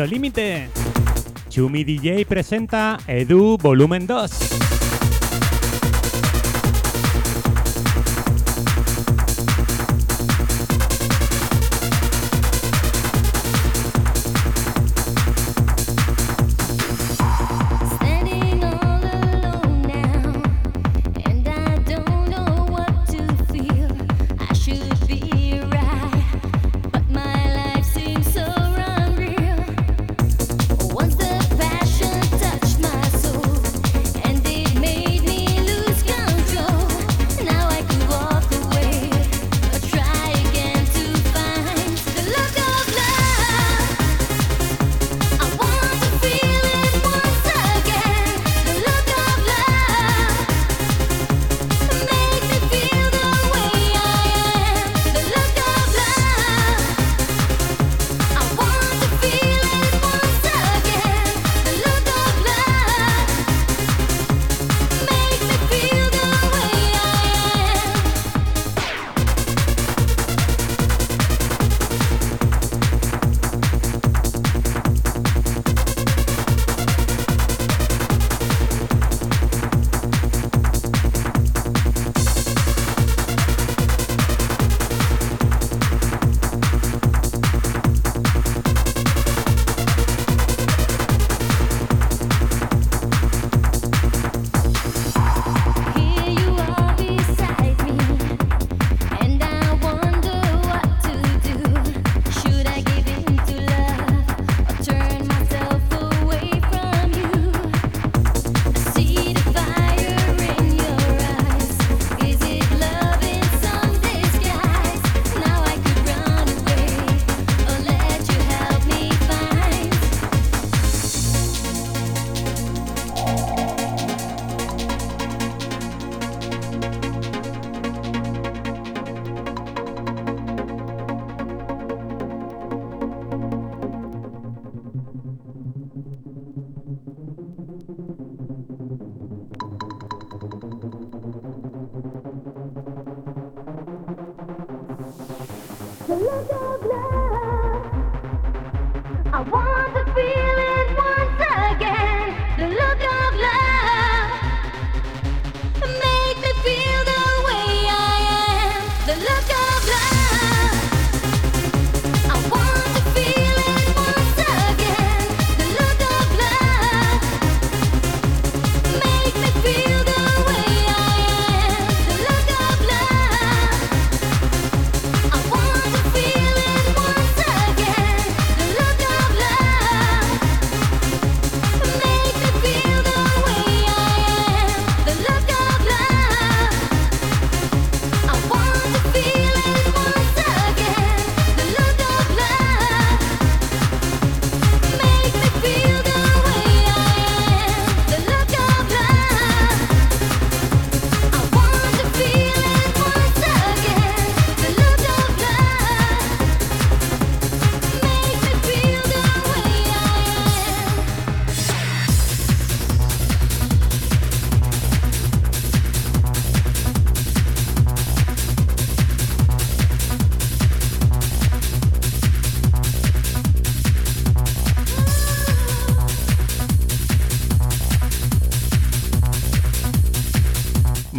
[0.00, 0.68] límite.
[1.50, 4.41] Chumi DJ presenta Edu Volumen 2.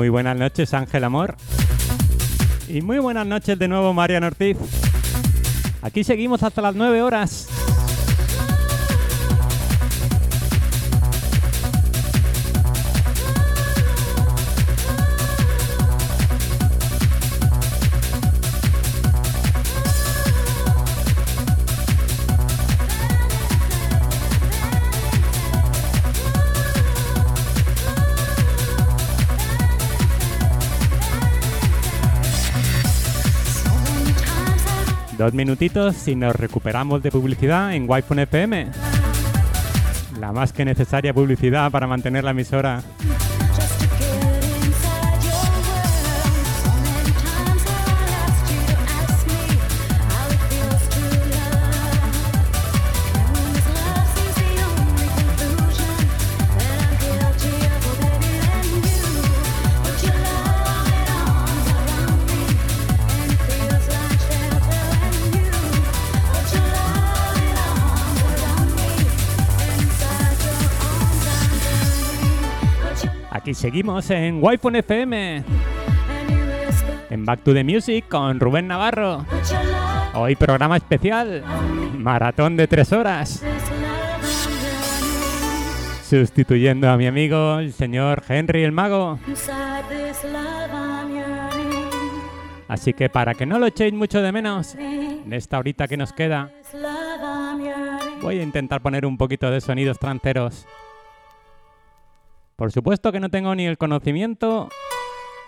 [0.03, 1.37] Muy buenas noches, Ángel Amor.
[2.67, 4.57] Y muy buenas noches de nuevo, Marian Ortiz.
[5.81, 7.42] Aquí seguimos hasta las 9 horas.
[35.23, 38.67] Dos minutitos y nos recuperamos de publicidad en Wi-Fi FM.
[40.19, 42.83] La más que necesaria publicidad para mantener la emisora.
[73.73, 75.43] Seguimos en Wi-Fi FM.
[77.09, 79.25] En Back to the Music con Rubén Navarro.
[80.13, 81.43] Hoy programa especial.
[81.97, 83.43] Maratón de tres horas.
[86.07, 89.17] Sustituyendo a mi amigo, el señor Henry el Mago.
[92.67, 96.13] Así que para que no lo echéis mucho de menos, en esta horita que nos
[96.13, 96.51] queda,
[98.21, 100.67] voy a intentar poner un poquito de sonidos tranceros.
[102.55, 104.69] Por supuesto que no tengo ni el conocimiento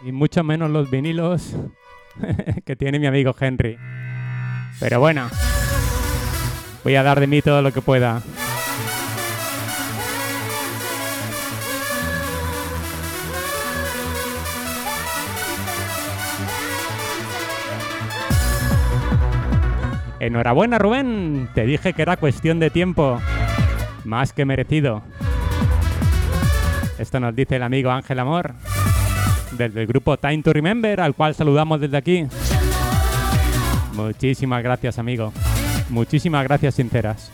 [0.03, 1.55] y mucho menos los vinilos
[2.65, 3.77] que tiene mi amigo Henry.
[4.79, 5.29] Pero bueno,
[6.83, 8.21] voy a dar de mí todo lo que pueda.
[20.19, 23.21] Enhorabuena Rubén, te dije que era cuestión de tiempo.
[24.05, 25.03] Más que merecido.
[26.97, 28.53] Esto nos dice el amigo Ángel Amor,
[29.51, 32.25] desde el grupo Time to Remember, al cual saludamos desde aquí.
[33.93, 35.33] Muchísimas gracias, amigo.
[35.89, 37.31] Muchísimas gracias sinceras.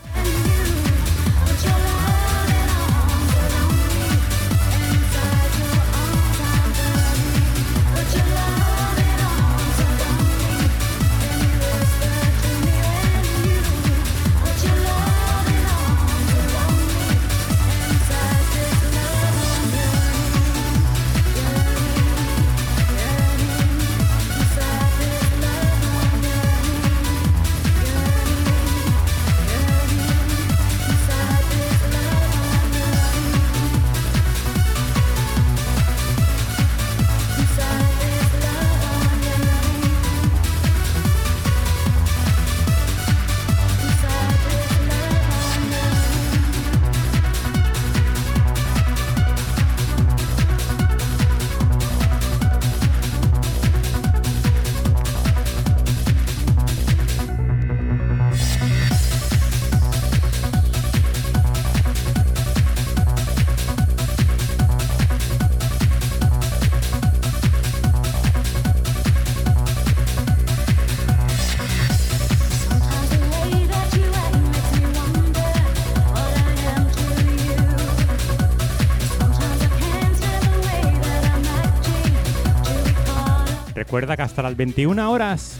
[84.11, 85.57] Recuerda que hasta las 21 horas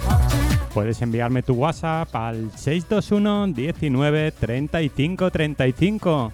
[0.73, 6.33] puedes enviarme tu WhatsApp al 621 19 35 35.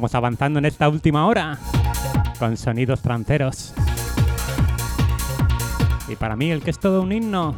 [0.00, 1.58] Vamos avanzando en esta última hora
[2.38, 3.74] con sonidos tranceros.
[6.08, 7.54] Y para mí el que es todo un himno.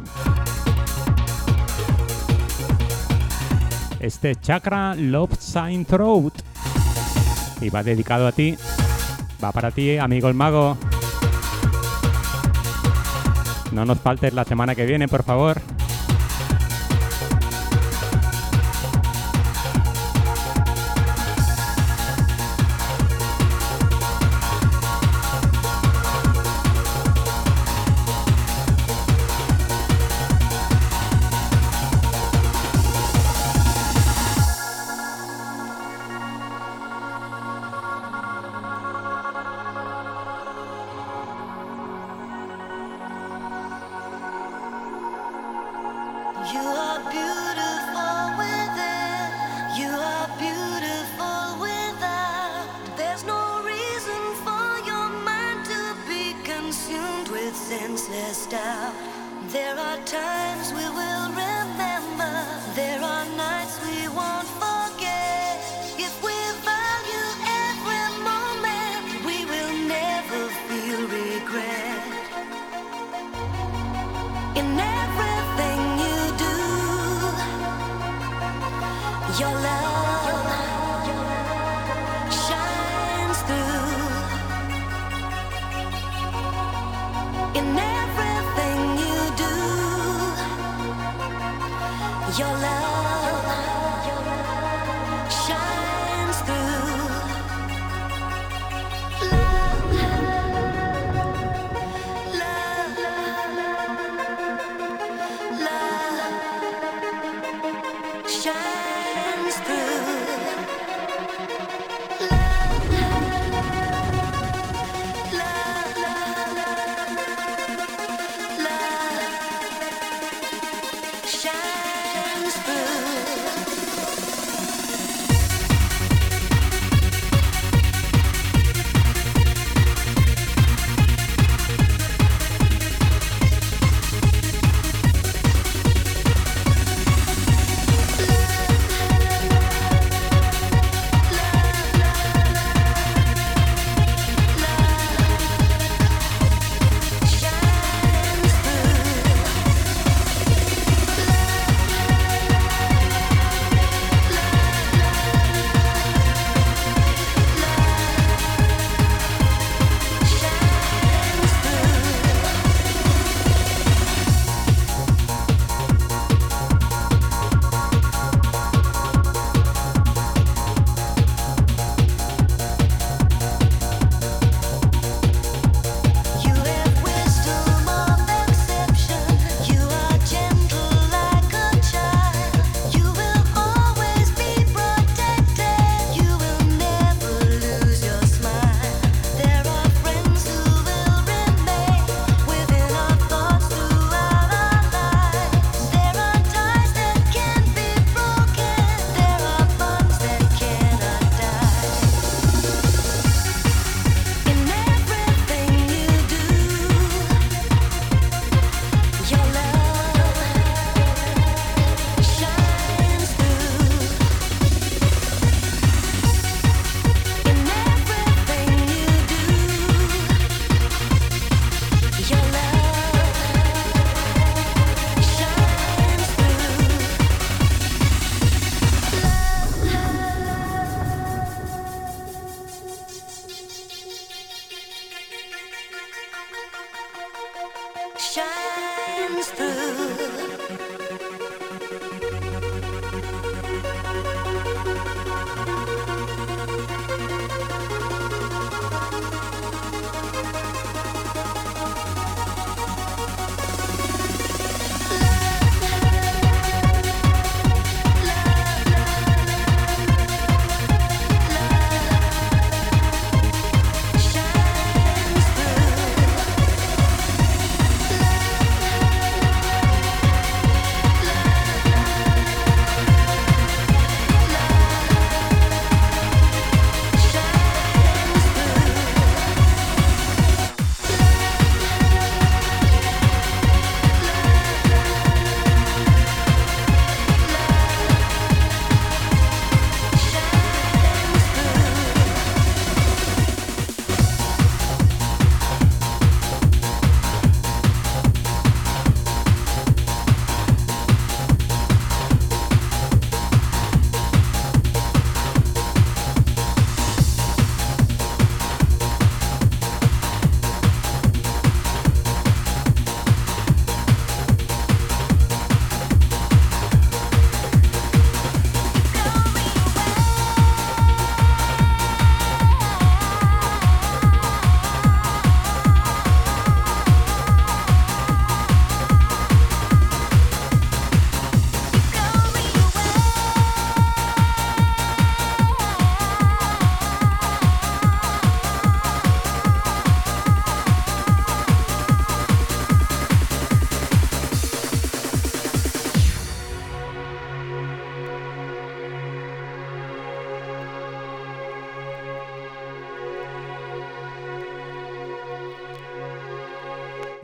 [4.01, 6.33] Este Chakra Love Sign Throat.
[7.61, 8.57] Y va dedicado a ti.
[9.41, 10.75] Va para ti, amigo el mago.
[13.71, 15.61] No nos faltes la semana que viene, por favor.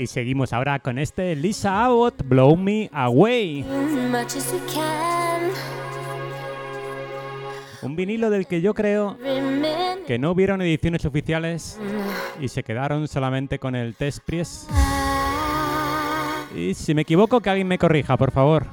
[0.09, 3.63] Seguimos ahora con este Lisa Abbott, Blow Me Away.
[7.81, 9.17] Un vinilo del que yo creo
[10.07, 11.79] que no hubieron ediciones oficiales
[12.41, 14.67] y se quedaron solamente con el test press.
[16.55, 18.65] Y si me equivoco, que alguien me corrija, por favor.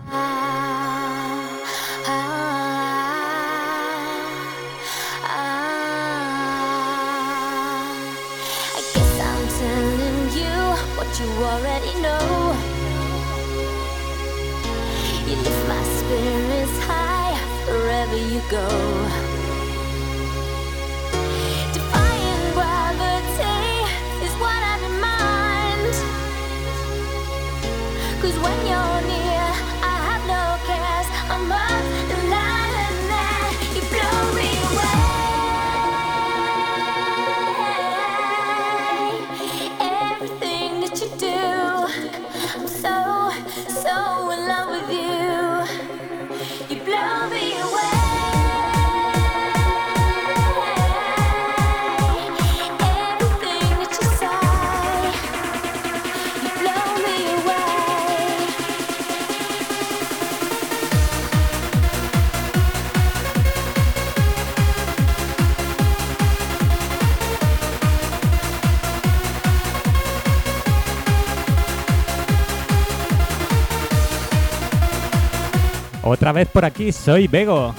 [76.09, 77.75] Otra vez por aquí, soy Bego.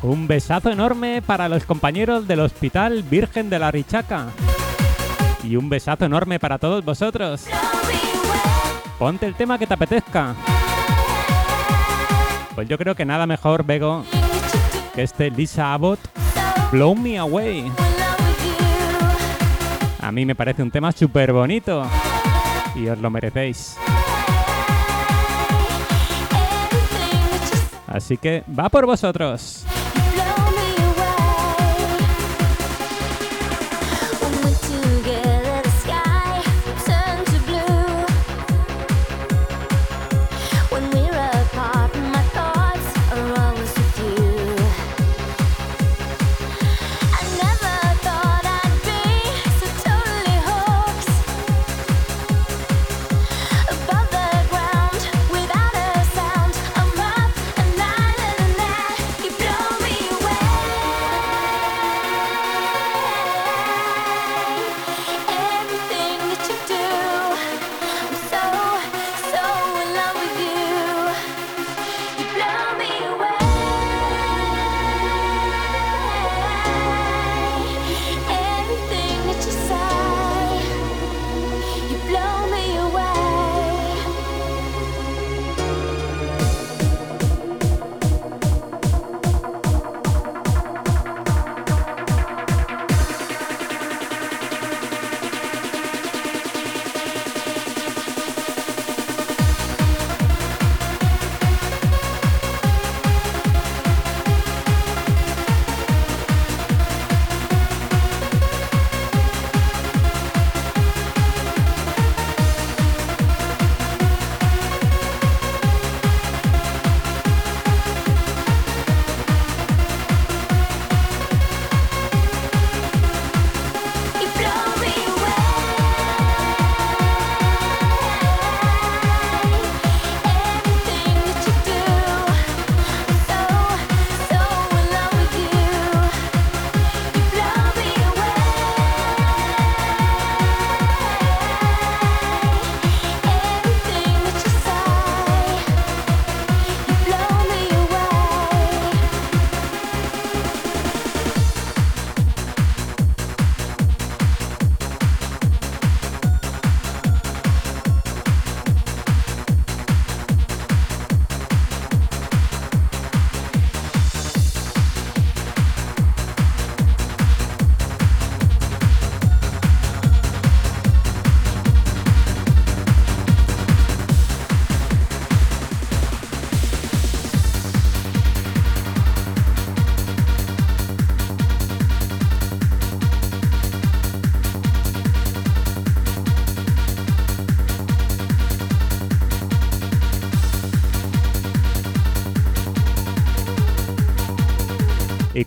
[0.00, 4.28] Un besazo enorme para los compañeros del Hospital Virgen de la Richaca.
[5.44, 7.44] Y un besazo enorme para todos vosotros.
[8.98, 10.34] Ponte el tema que te apetezca.
[12.54, 14.06] Pues yo creo que nada mejor, Bego,
[14.94, 16.00] que este Lisa Abbott,
[16.72, 17.70] Blow Me Away.
[20.00, 21.82] A mí me parece un tema súper bonito.
[22.74, 23.76] Y os lo merecéis.
[27.90, 29.64] Así que va por vosotros.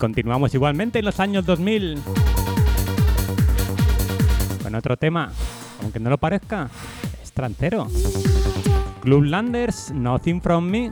[0.03, 1.97] Continuamos igualmente en los años 2000.
[4.61, 5.31] Con otro tema,
[5.81, 6.69] aunque no lo parezca,
[7.33, 7.87] trantero.
[9.01, 10.91] Clublanders, Nothing From Me.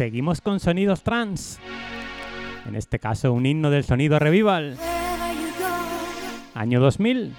[0.00, 1.60] Seguimos con sonidos trans.
[2.64, 4.78] En este caso, un himno del sonido revival.
[6.54, 7.34] Año 2000.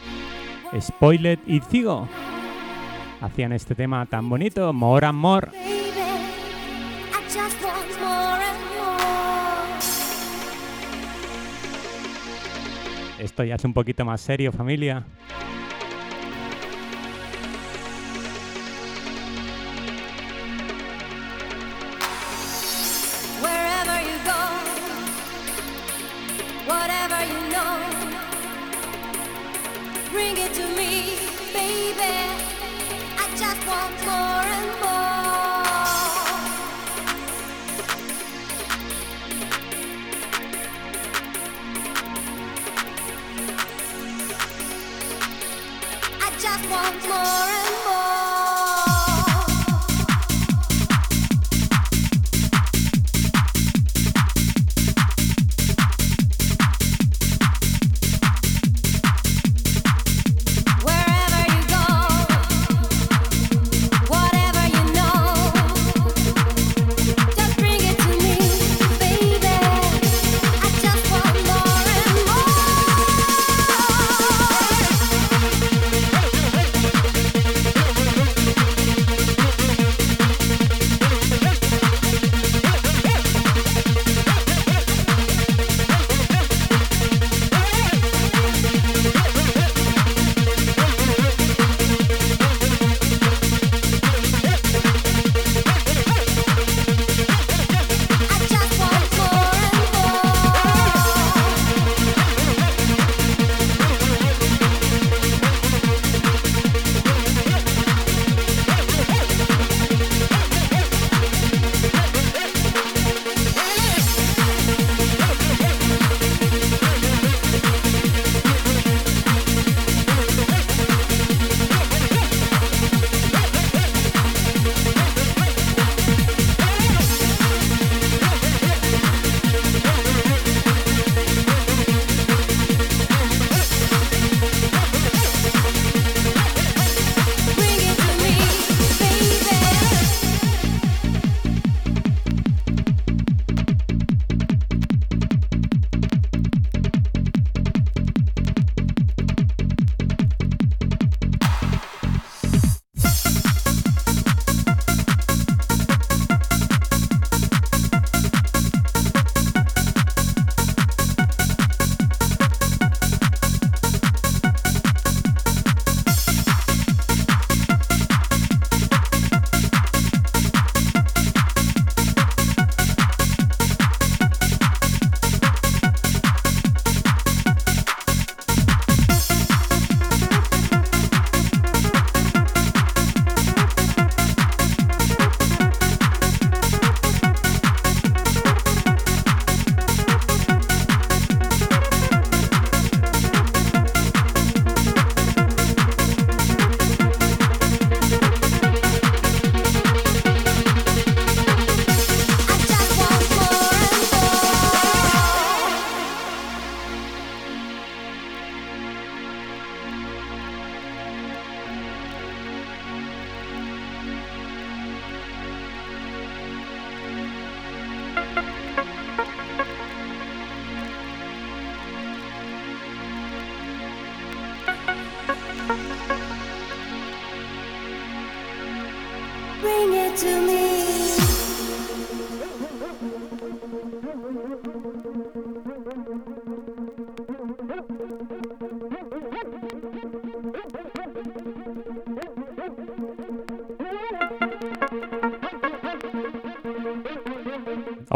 [0.79, 2.07] Spoilet y Zigo
[3.19, 5.47] hacían este tema tan bonito, More and More.
[13.17, 15.03] Esto ya es un poquito más serio, familia.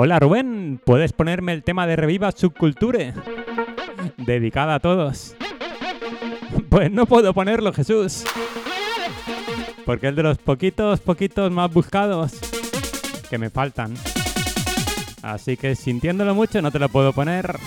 [0.06, 3.12] Hola Rubén, ¿puedes ponerme el tema de Reviva Subculture?
[4.18, 5.36] Dedicada a todos.
[6.70, 8.24] Pues no puedo ponerlo, Jesús.
[9.84, 12.34] Porque es de los poquitos, poquitos más buscados
[13.32, 13.96] que me faltan.
[15.24, 17.58] Así que sintiéndolo mucho no te lo puedo poner.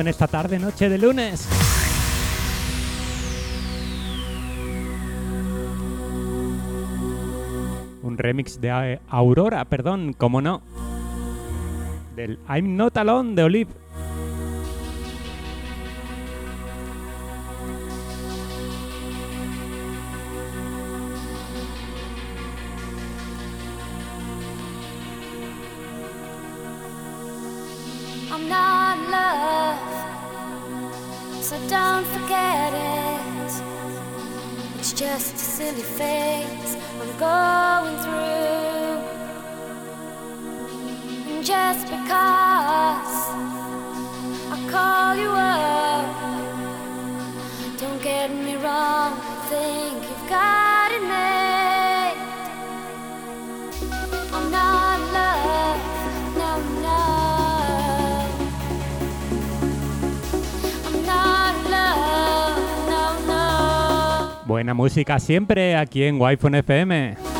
[0.00, 1.48] En esta tarde noche de lunes.
[8.02, 10.60] Un remix de Aurora, perdón, como no.
[12.14, 13.85] Del I'm Not Alone de Olive.
[65.18, 67.35] Siempre aquí en Wi-Fi FM.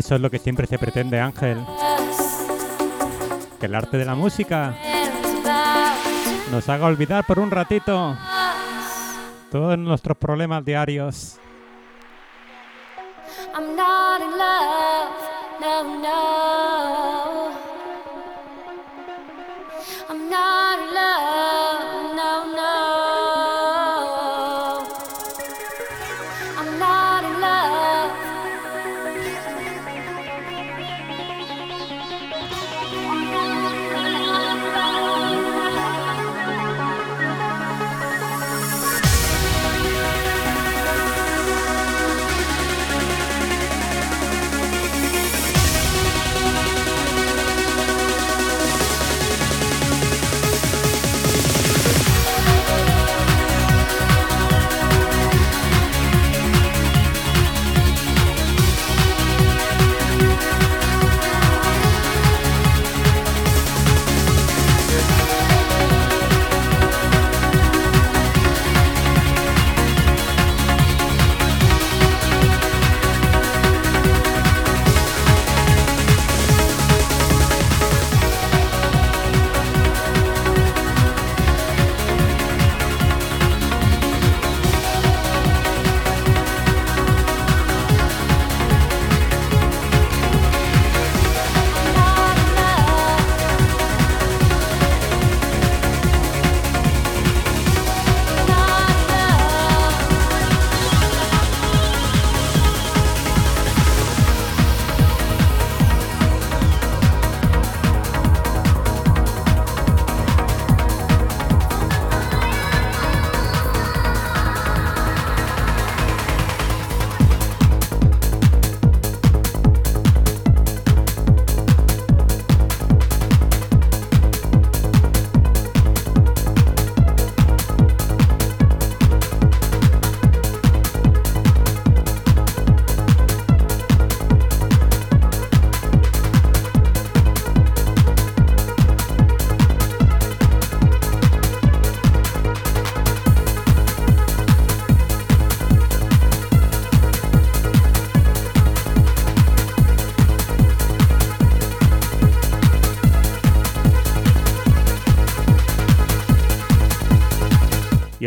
[0.00, 1.62] Eso es lo que siempre se pretende, Ángel.
[3.60, 4.74] Que el arte de la música
[6.50, 8.16] nos haga olvidar por un ratito
[9.50, 11.38] todos nuestros problemas diarios.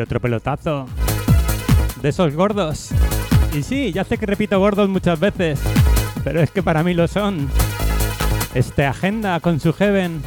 [0.04, 0.86] Otro pelotazo.
[2.02, 2.92] De esos gordos.
[3.54, 5.62] Y sí, ya sé que repito gordos muchas veces.
[6.24, 7.50] Pero es que para mí lo son.
[8.54, 10.22] Este agenda con su Heaven.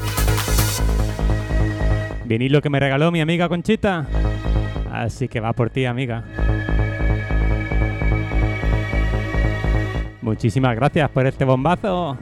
[2.24, 4.06] Vinilo que me regaló mi amiga Conchita.
[4.92, 6.24] Así que va por ti, amiga.
[10.22, 12.18] Muchísimas gracias por este bombazo.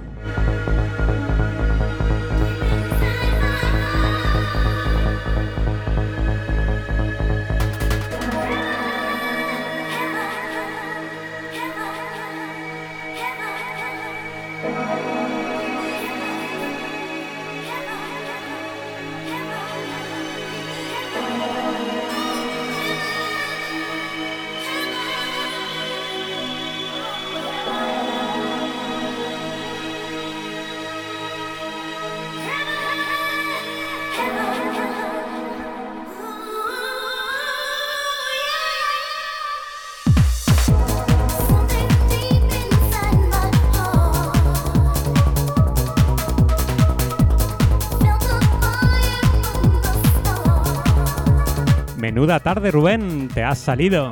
[52.40, 54.10] Tarde, Rubén, te has salido.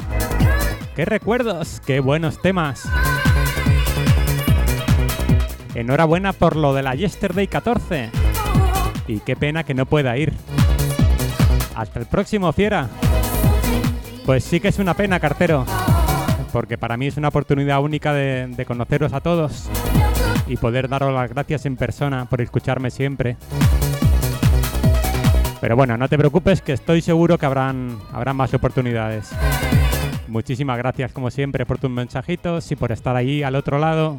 [0.94, 2.88] Qué recuerdos, qué buenos temas.
[5.74, 8.10] Enhorabuena por lo de la Yesterday 14.
[9.06, 10.32] Y qué pena que no pueda ir.
[11.74, 12.88] Hasta el próximo, fiera.
[14.26, 15.64] Pues sí que es una pena, cartero.
[16.52, 19.68] Porque para mí es una oportunidad única de conoceros a todos
[20.46, 23.36] y poder daros las gracias en persona por escucharme siempre.
[25.62, 29.30] Pero bueno, no te preocupes que estoy seguro que habrán, habrán más oportunidades.
[30.26, 34.18] Muchísimas gracias como siempre por tus mensajitos y por estar ahí al otro lado.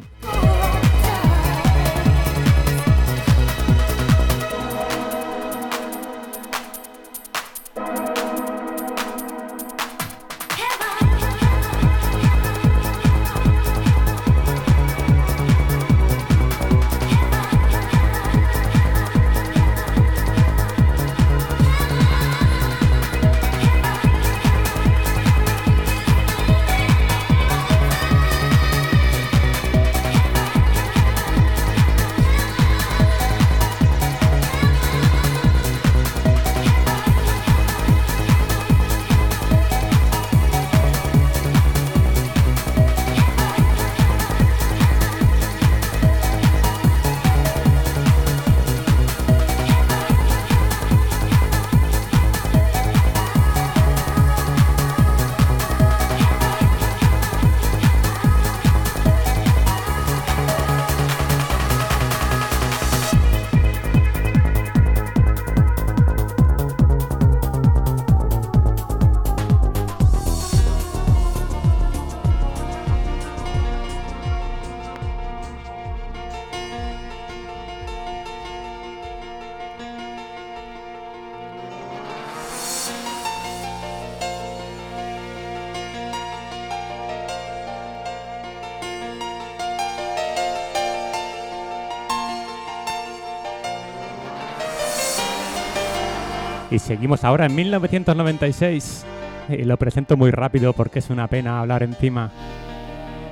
[96.84, 99.04] Seguimos ahora en 1996.
[99.48, 102.30] Y lo presento muy rápido porque es una pena hablar encima.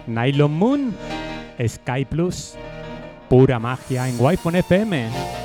[0.06, 0.94] Nylon Moon,
[1.66, 2.54] Sky Plus,
[3.28, 5.41] pura magia en Wi-Fi FM.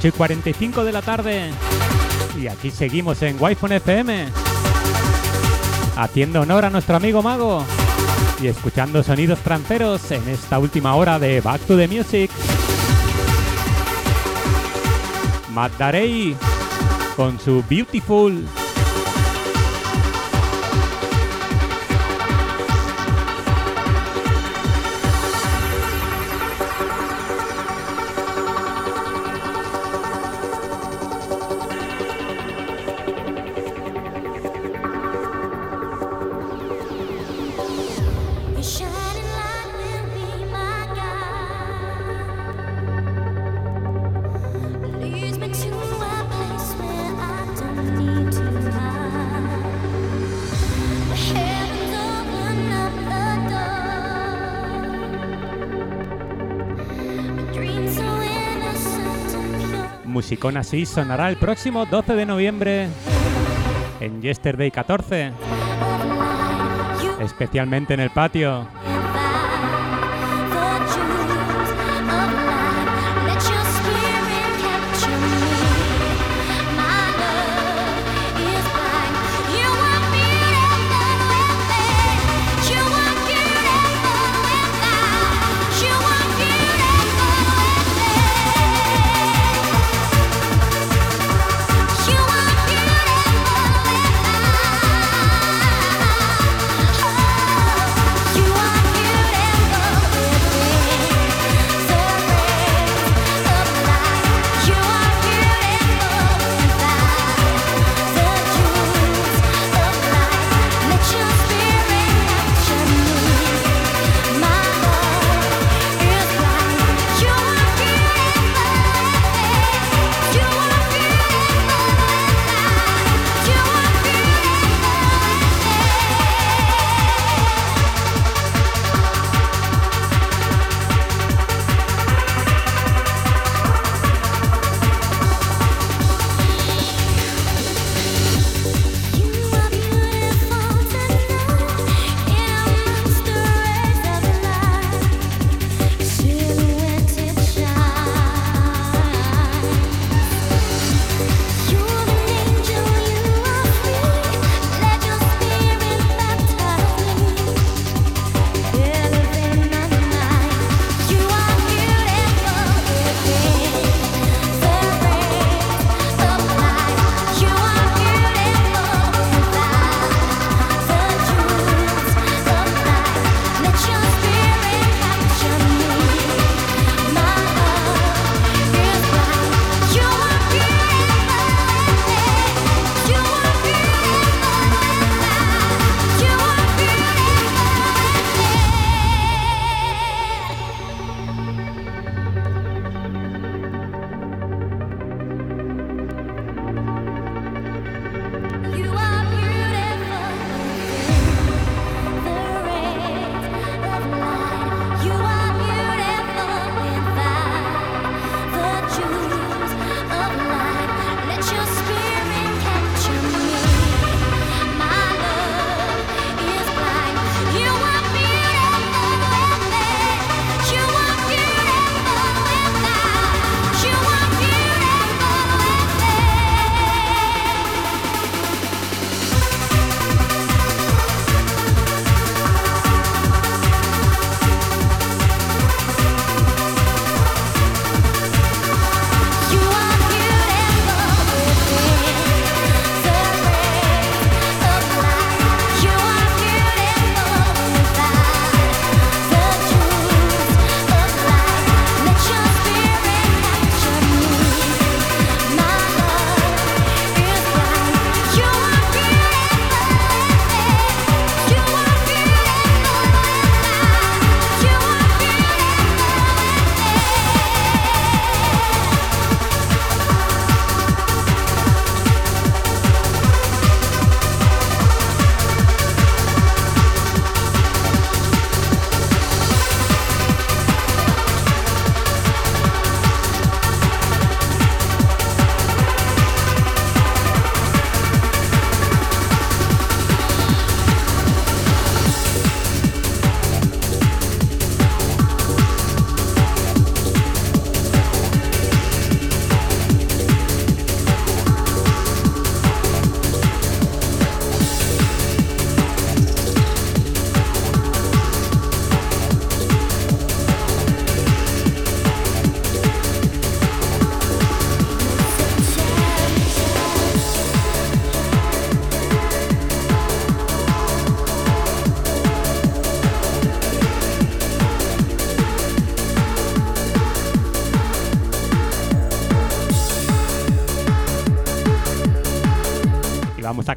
[0.00, 1.50] Ocho y 45 de la tarde.
[2.40, 4.28] Y aquí seguimos en Wi-Fi FM.
[5.94, 7.62] Haciendo honor a nuestro amigo Mago.
[8.42, 12.30] Y escuchando sonidos tranceros en esta última hora de Back to the Music.
[15.52, 16.34] Matt Darey
[17.14, 18.46] con su Beautiful.
[60.40, 62.88] Musicón así sonará el próximo 12 de noviembre
[64.00, 65.32] en Yesterday 14.
[67.20, 68.66] Especialmente en el patio.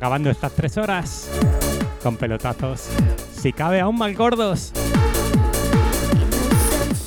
[0.04, 1.30] Acabando estas tres horas
[2.04, 2.90] con pelotazos.
[3.42, 4.74] Si cabe aún más gordos.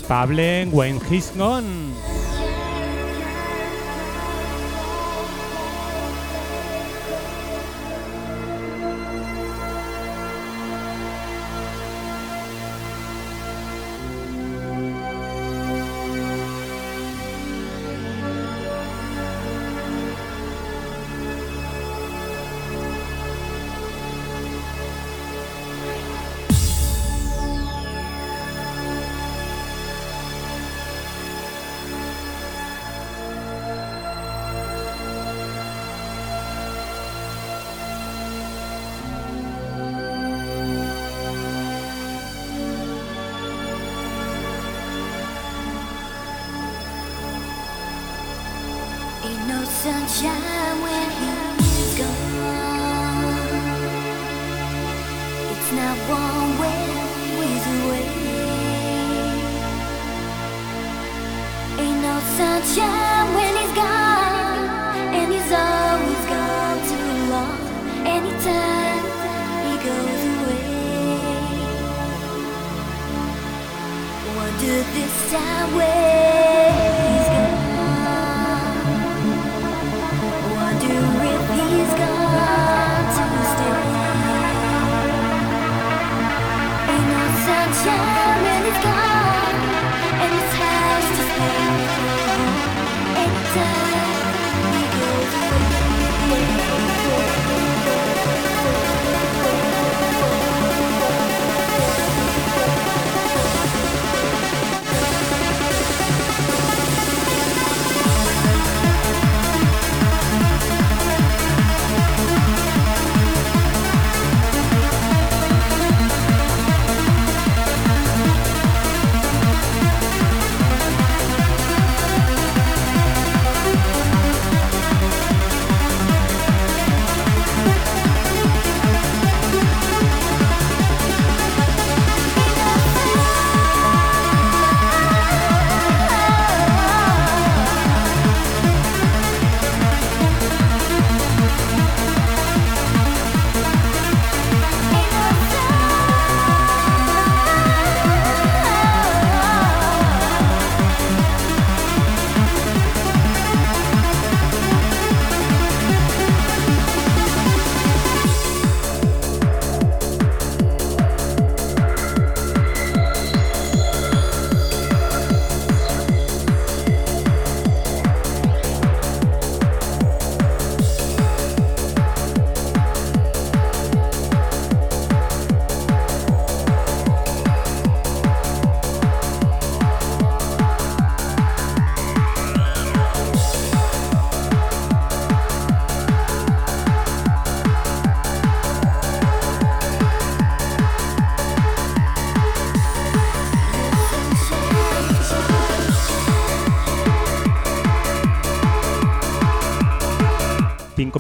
[0.09, 1.86] Pablen when he's gone.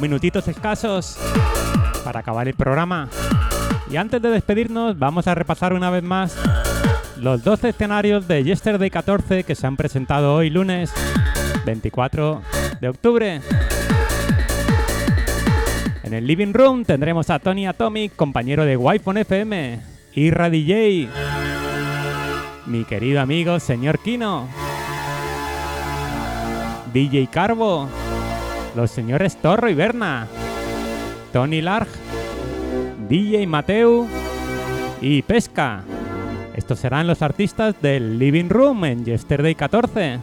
[0.07, 1.19] Minutitos escasos
[2.05, 3.09] para acabar el programa.
[3.91, 6.39] Y antes de despedirnos, vamos a repasar una vez más
[7.17, 10.93] los 12 escenarios de Yesterday 14 que se han presentado hoy lunes
[11.65, 12.41] 24
[12.81, 13.41] de octubre.
[16.05, 19.81] En el Living Room tendremos a Tony Atomic, compañero de Wi-Fi FM,
[20.15, 21.09] Irra DJ,
[22.67, 24.47] mi querido amigo señor Kino,
[26.93, 27.89] DJ Carbo,
[28.77, 30.29] los señores Torro y Berna,
[31.33, 31.89] Tony Larg,
[33.09, 34.07] DJ Mateu
[35.01, 35.83] y Pesca.
[36.55, 40.21] Estos serán los artistas del Living Room en Yesterday 14.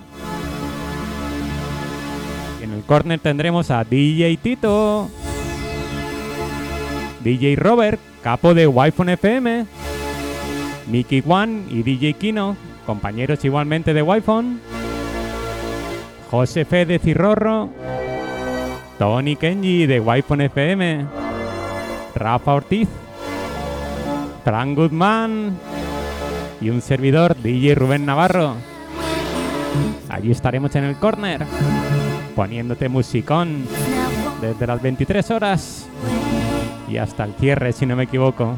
[2.62, 5.10] Y en el corner tendremos a DJ Tito,
[7.24, 9.66] DJ Robert, capo de Wi-Fi FM,
[10.92, 14.60] Mickey One y DJ Kino, compañeros igualmente de Wi-Fi,
[16.30, 17.70] José Fede Cirrorro,
[18.98, 21.06] Tony Kenji de Wi-Fi FM,
[22.16, 22.88] Rafa Ortiz,
[24.44, 25.58] Frank Goodman
[26.62, 28.56] y un servidor DJ Rubén Navarro.
[30.10, 31.46] Allí estaremos en el corner
[32.36, 33.66] poniéndote musicón
[34.42, 35.88] desde las 23 horas
[36.88, 38.58] y hasta el cierre si no me equivoco.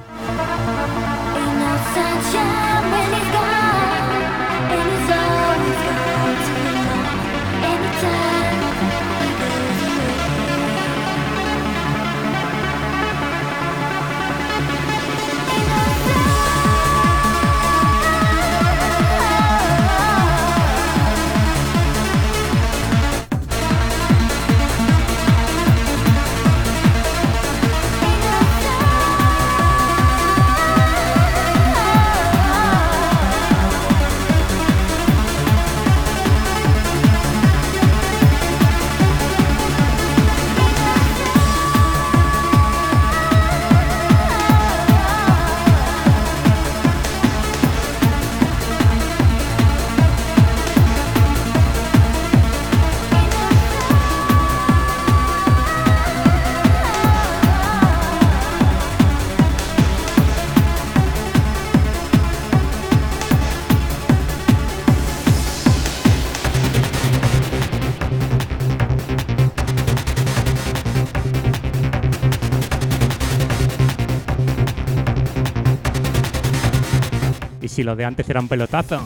[77.85, 79.05] Si lo de antes era un pelotazo.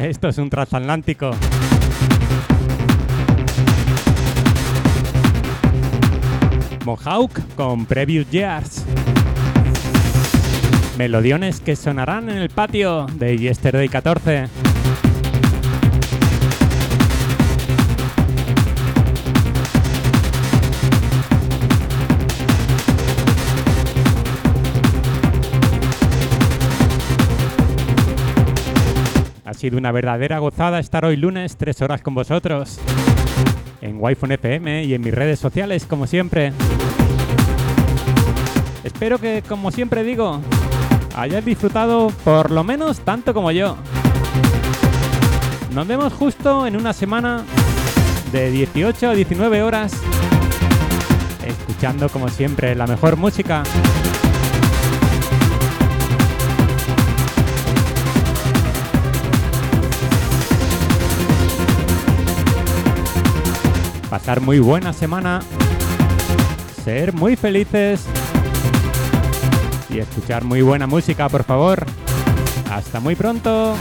[0.00, 1.30] Esto es un transatlántico.
[6.84, 8.84] Mohawk con Previous Years.
[10.98, 14.65] Melodiones que sonarán en el patio de Yesterday 14.
[29.56, 32.78] Sido una verdadera gozada estar hoy lunes tres horas con vosotros.
[33.80, 36.52] En Wi-Fi FM y en mis redes sociales, como siempre.
[38.84, 40.40] Espero que, como siempre digo,
[41.16, 43.76] hayáis disfrutado por lo menos tanto como yo.
[45.72, 47.42] Nos vemos justo en una semana
[48.32, 49.92] de 18 a 19 horas,
[51.46, 53.62] escuchando como siempre la mejor música.
[64.10, 65.40] Pasar muy buena semana,
[66.84, 68.04] ser muy felices
[69.90, 71.84] y escuchar muy buena música, por favor.
[72.70, 73.74] Hasta muy pronto.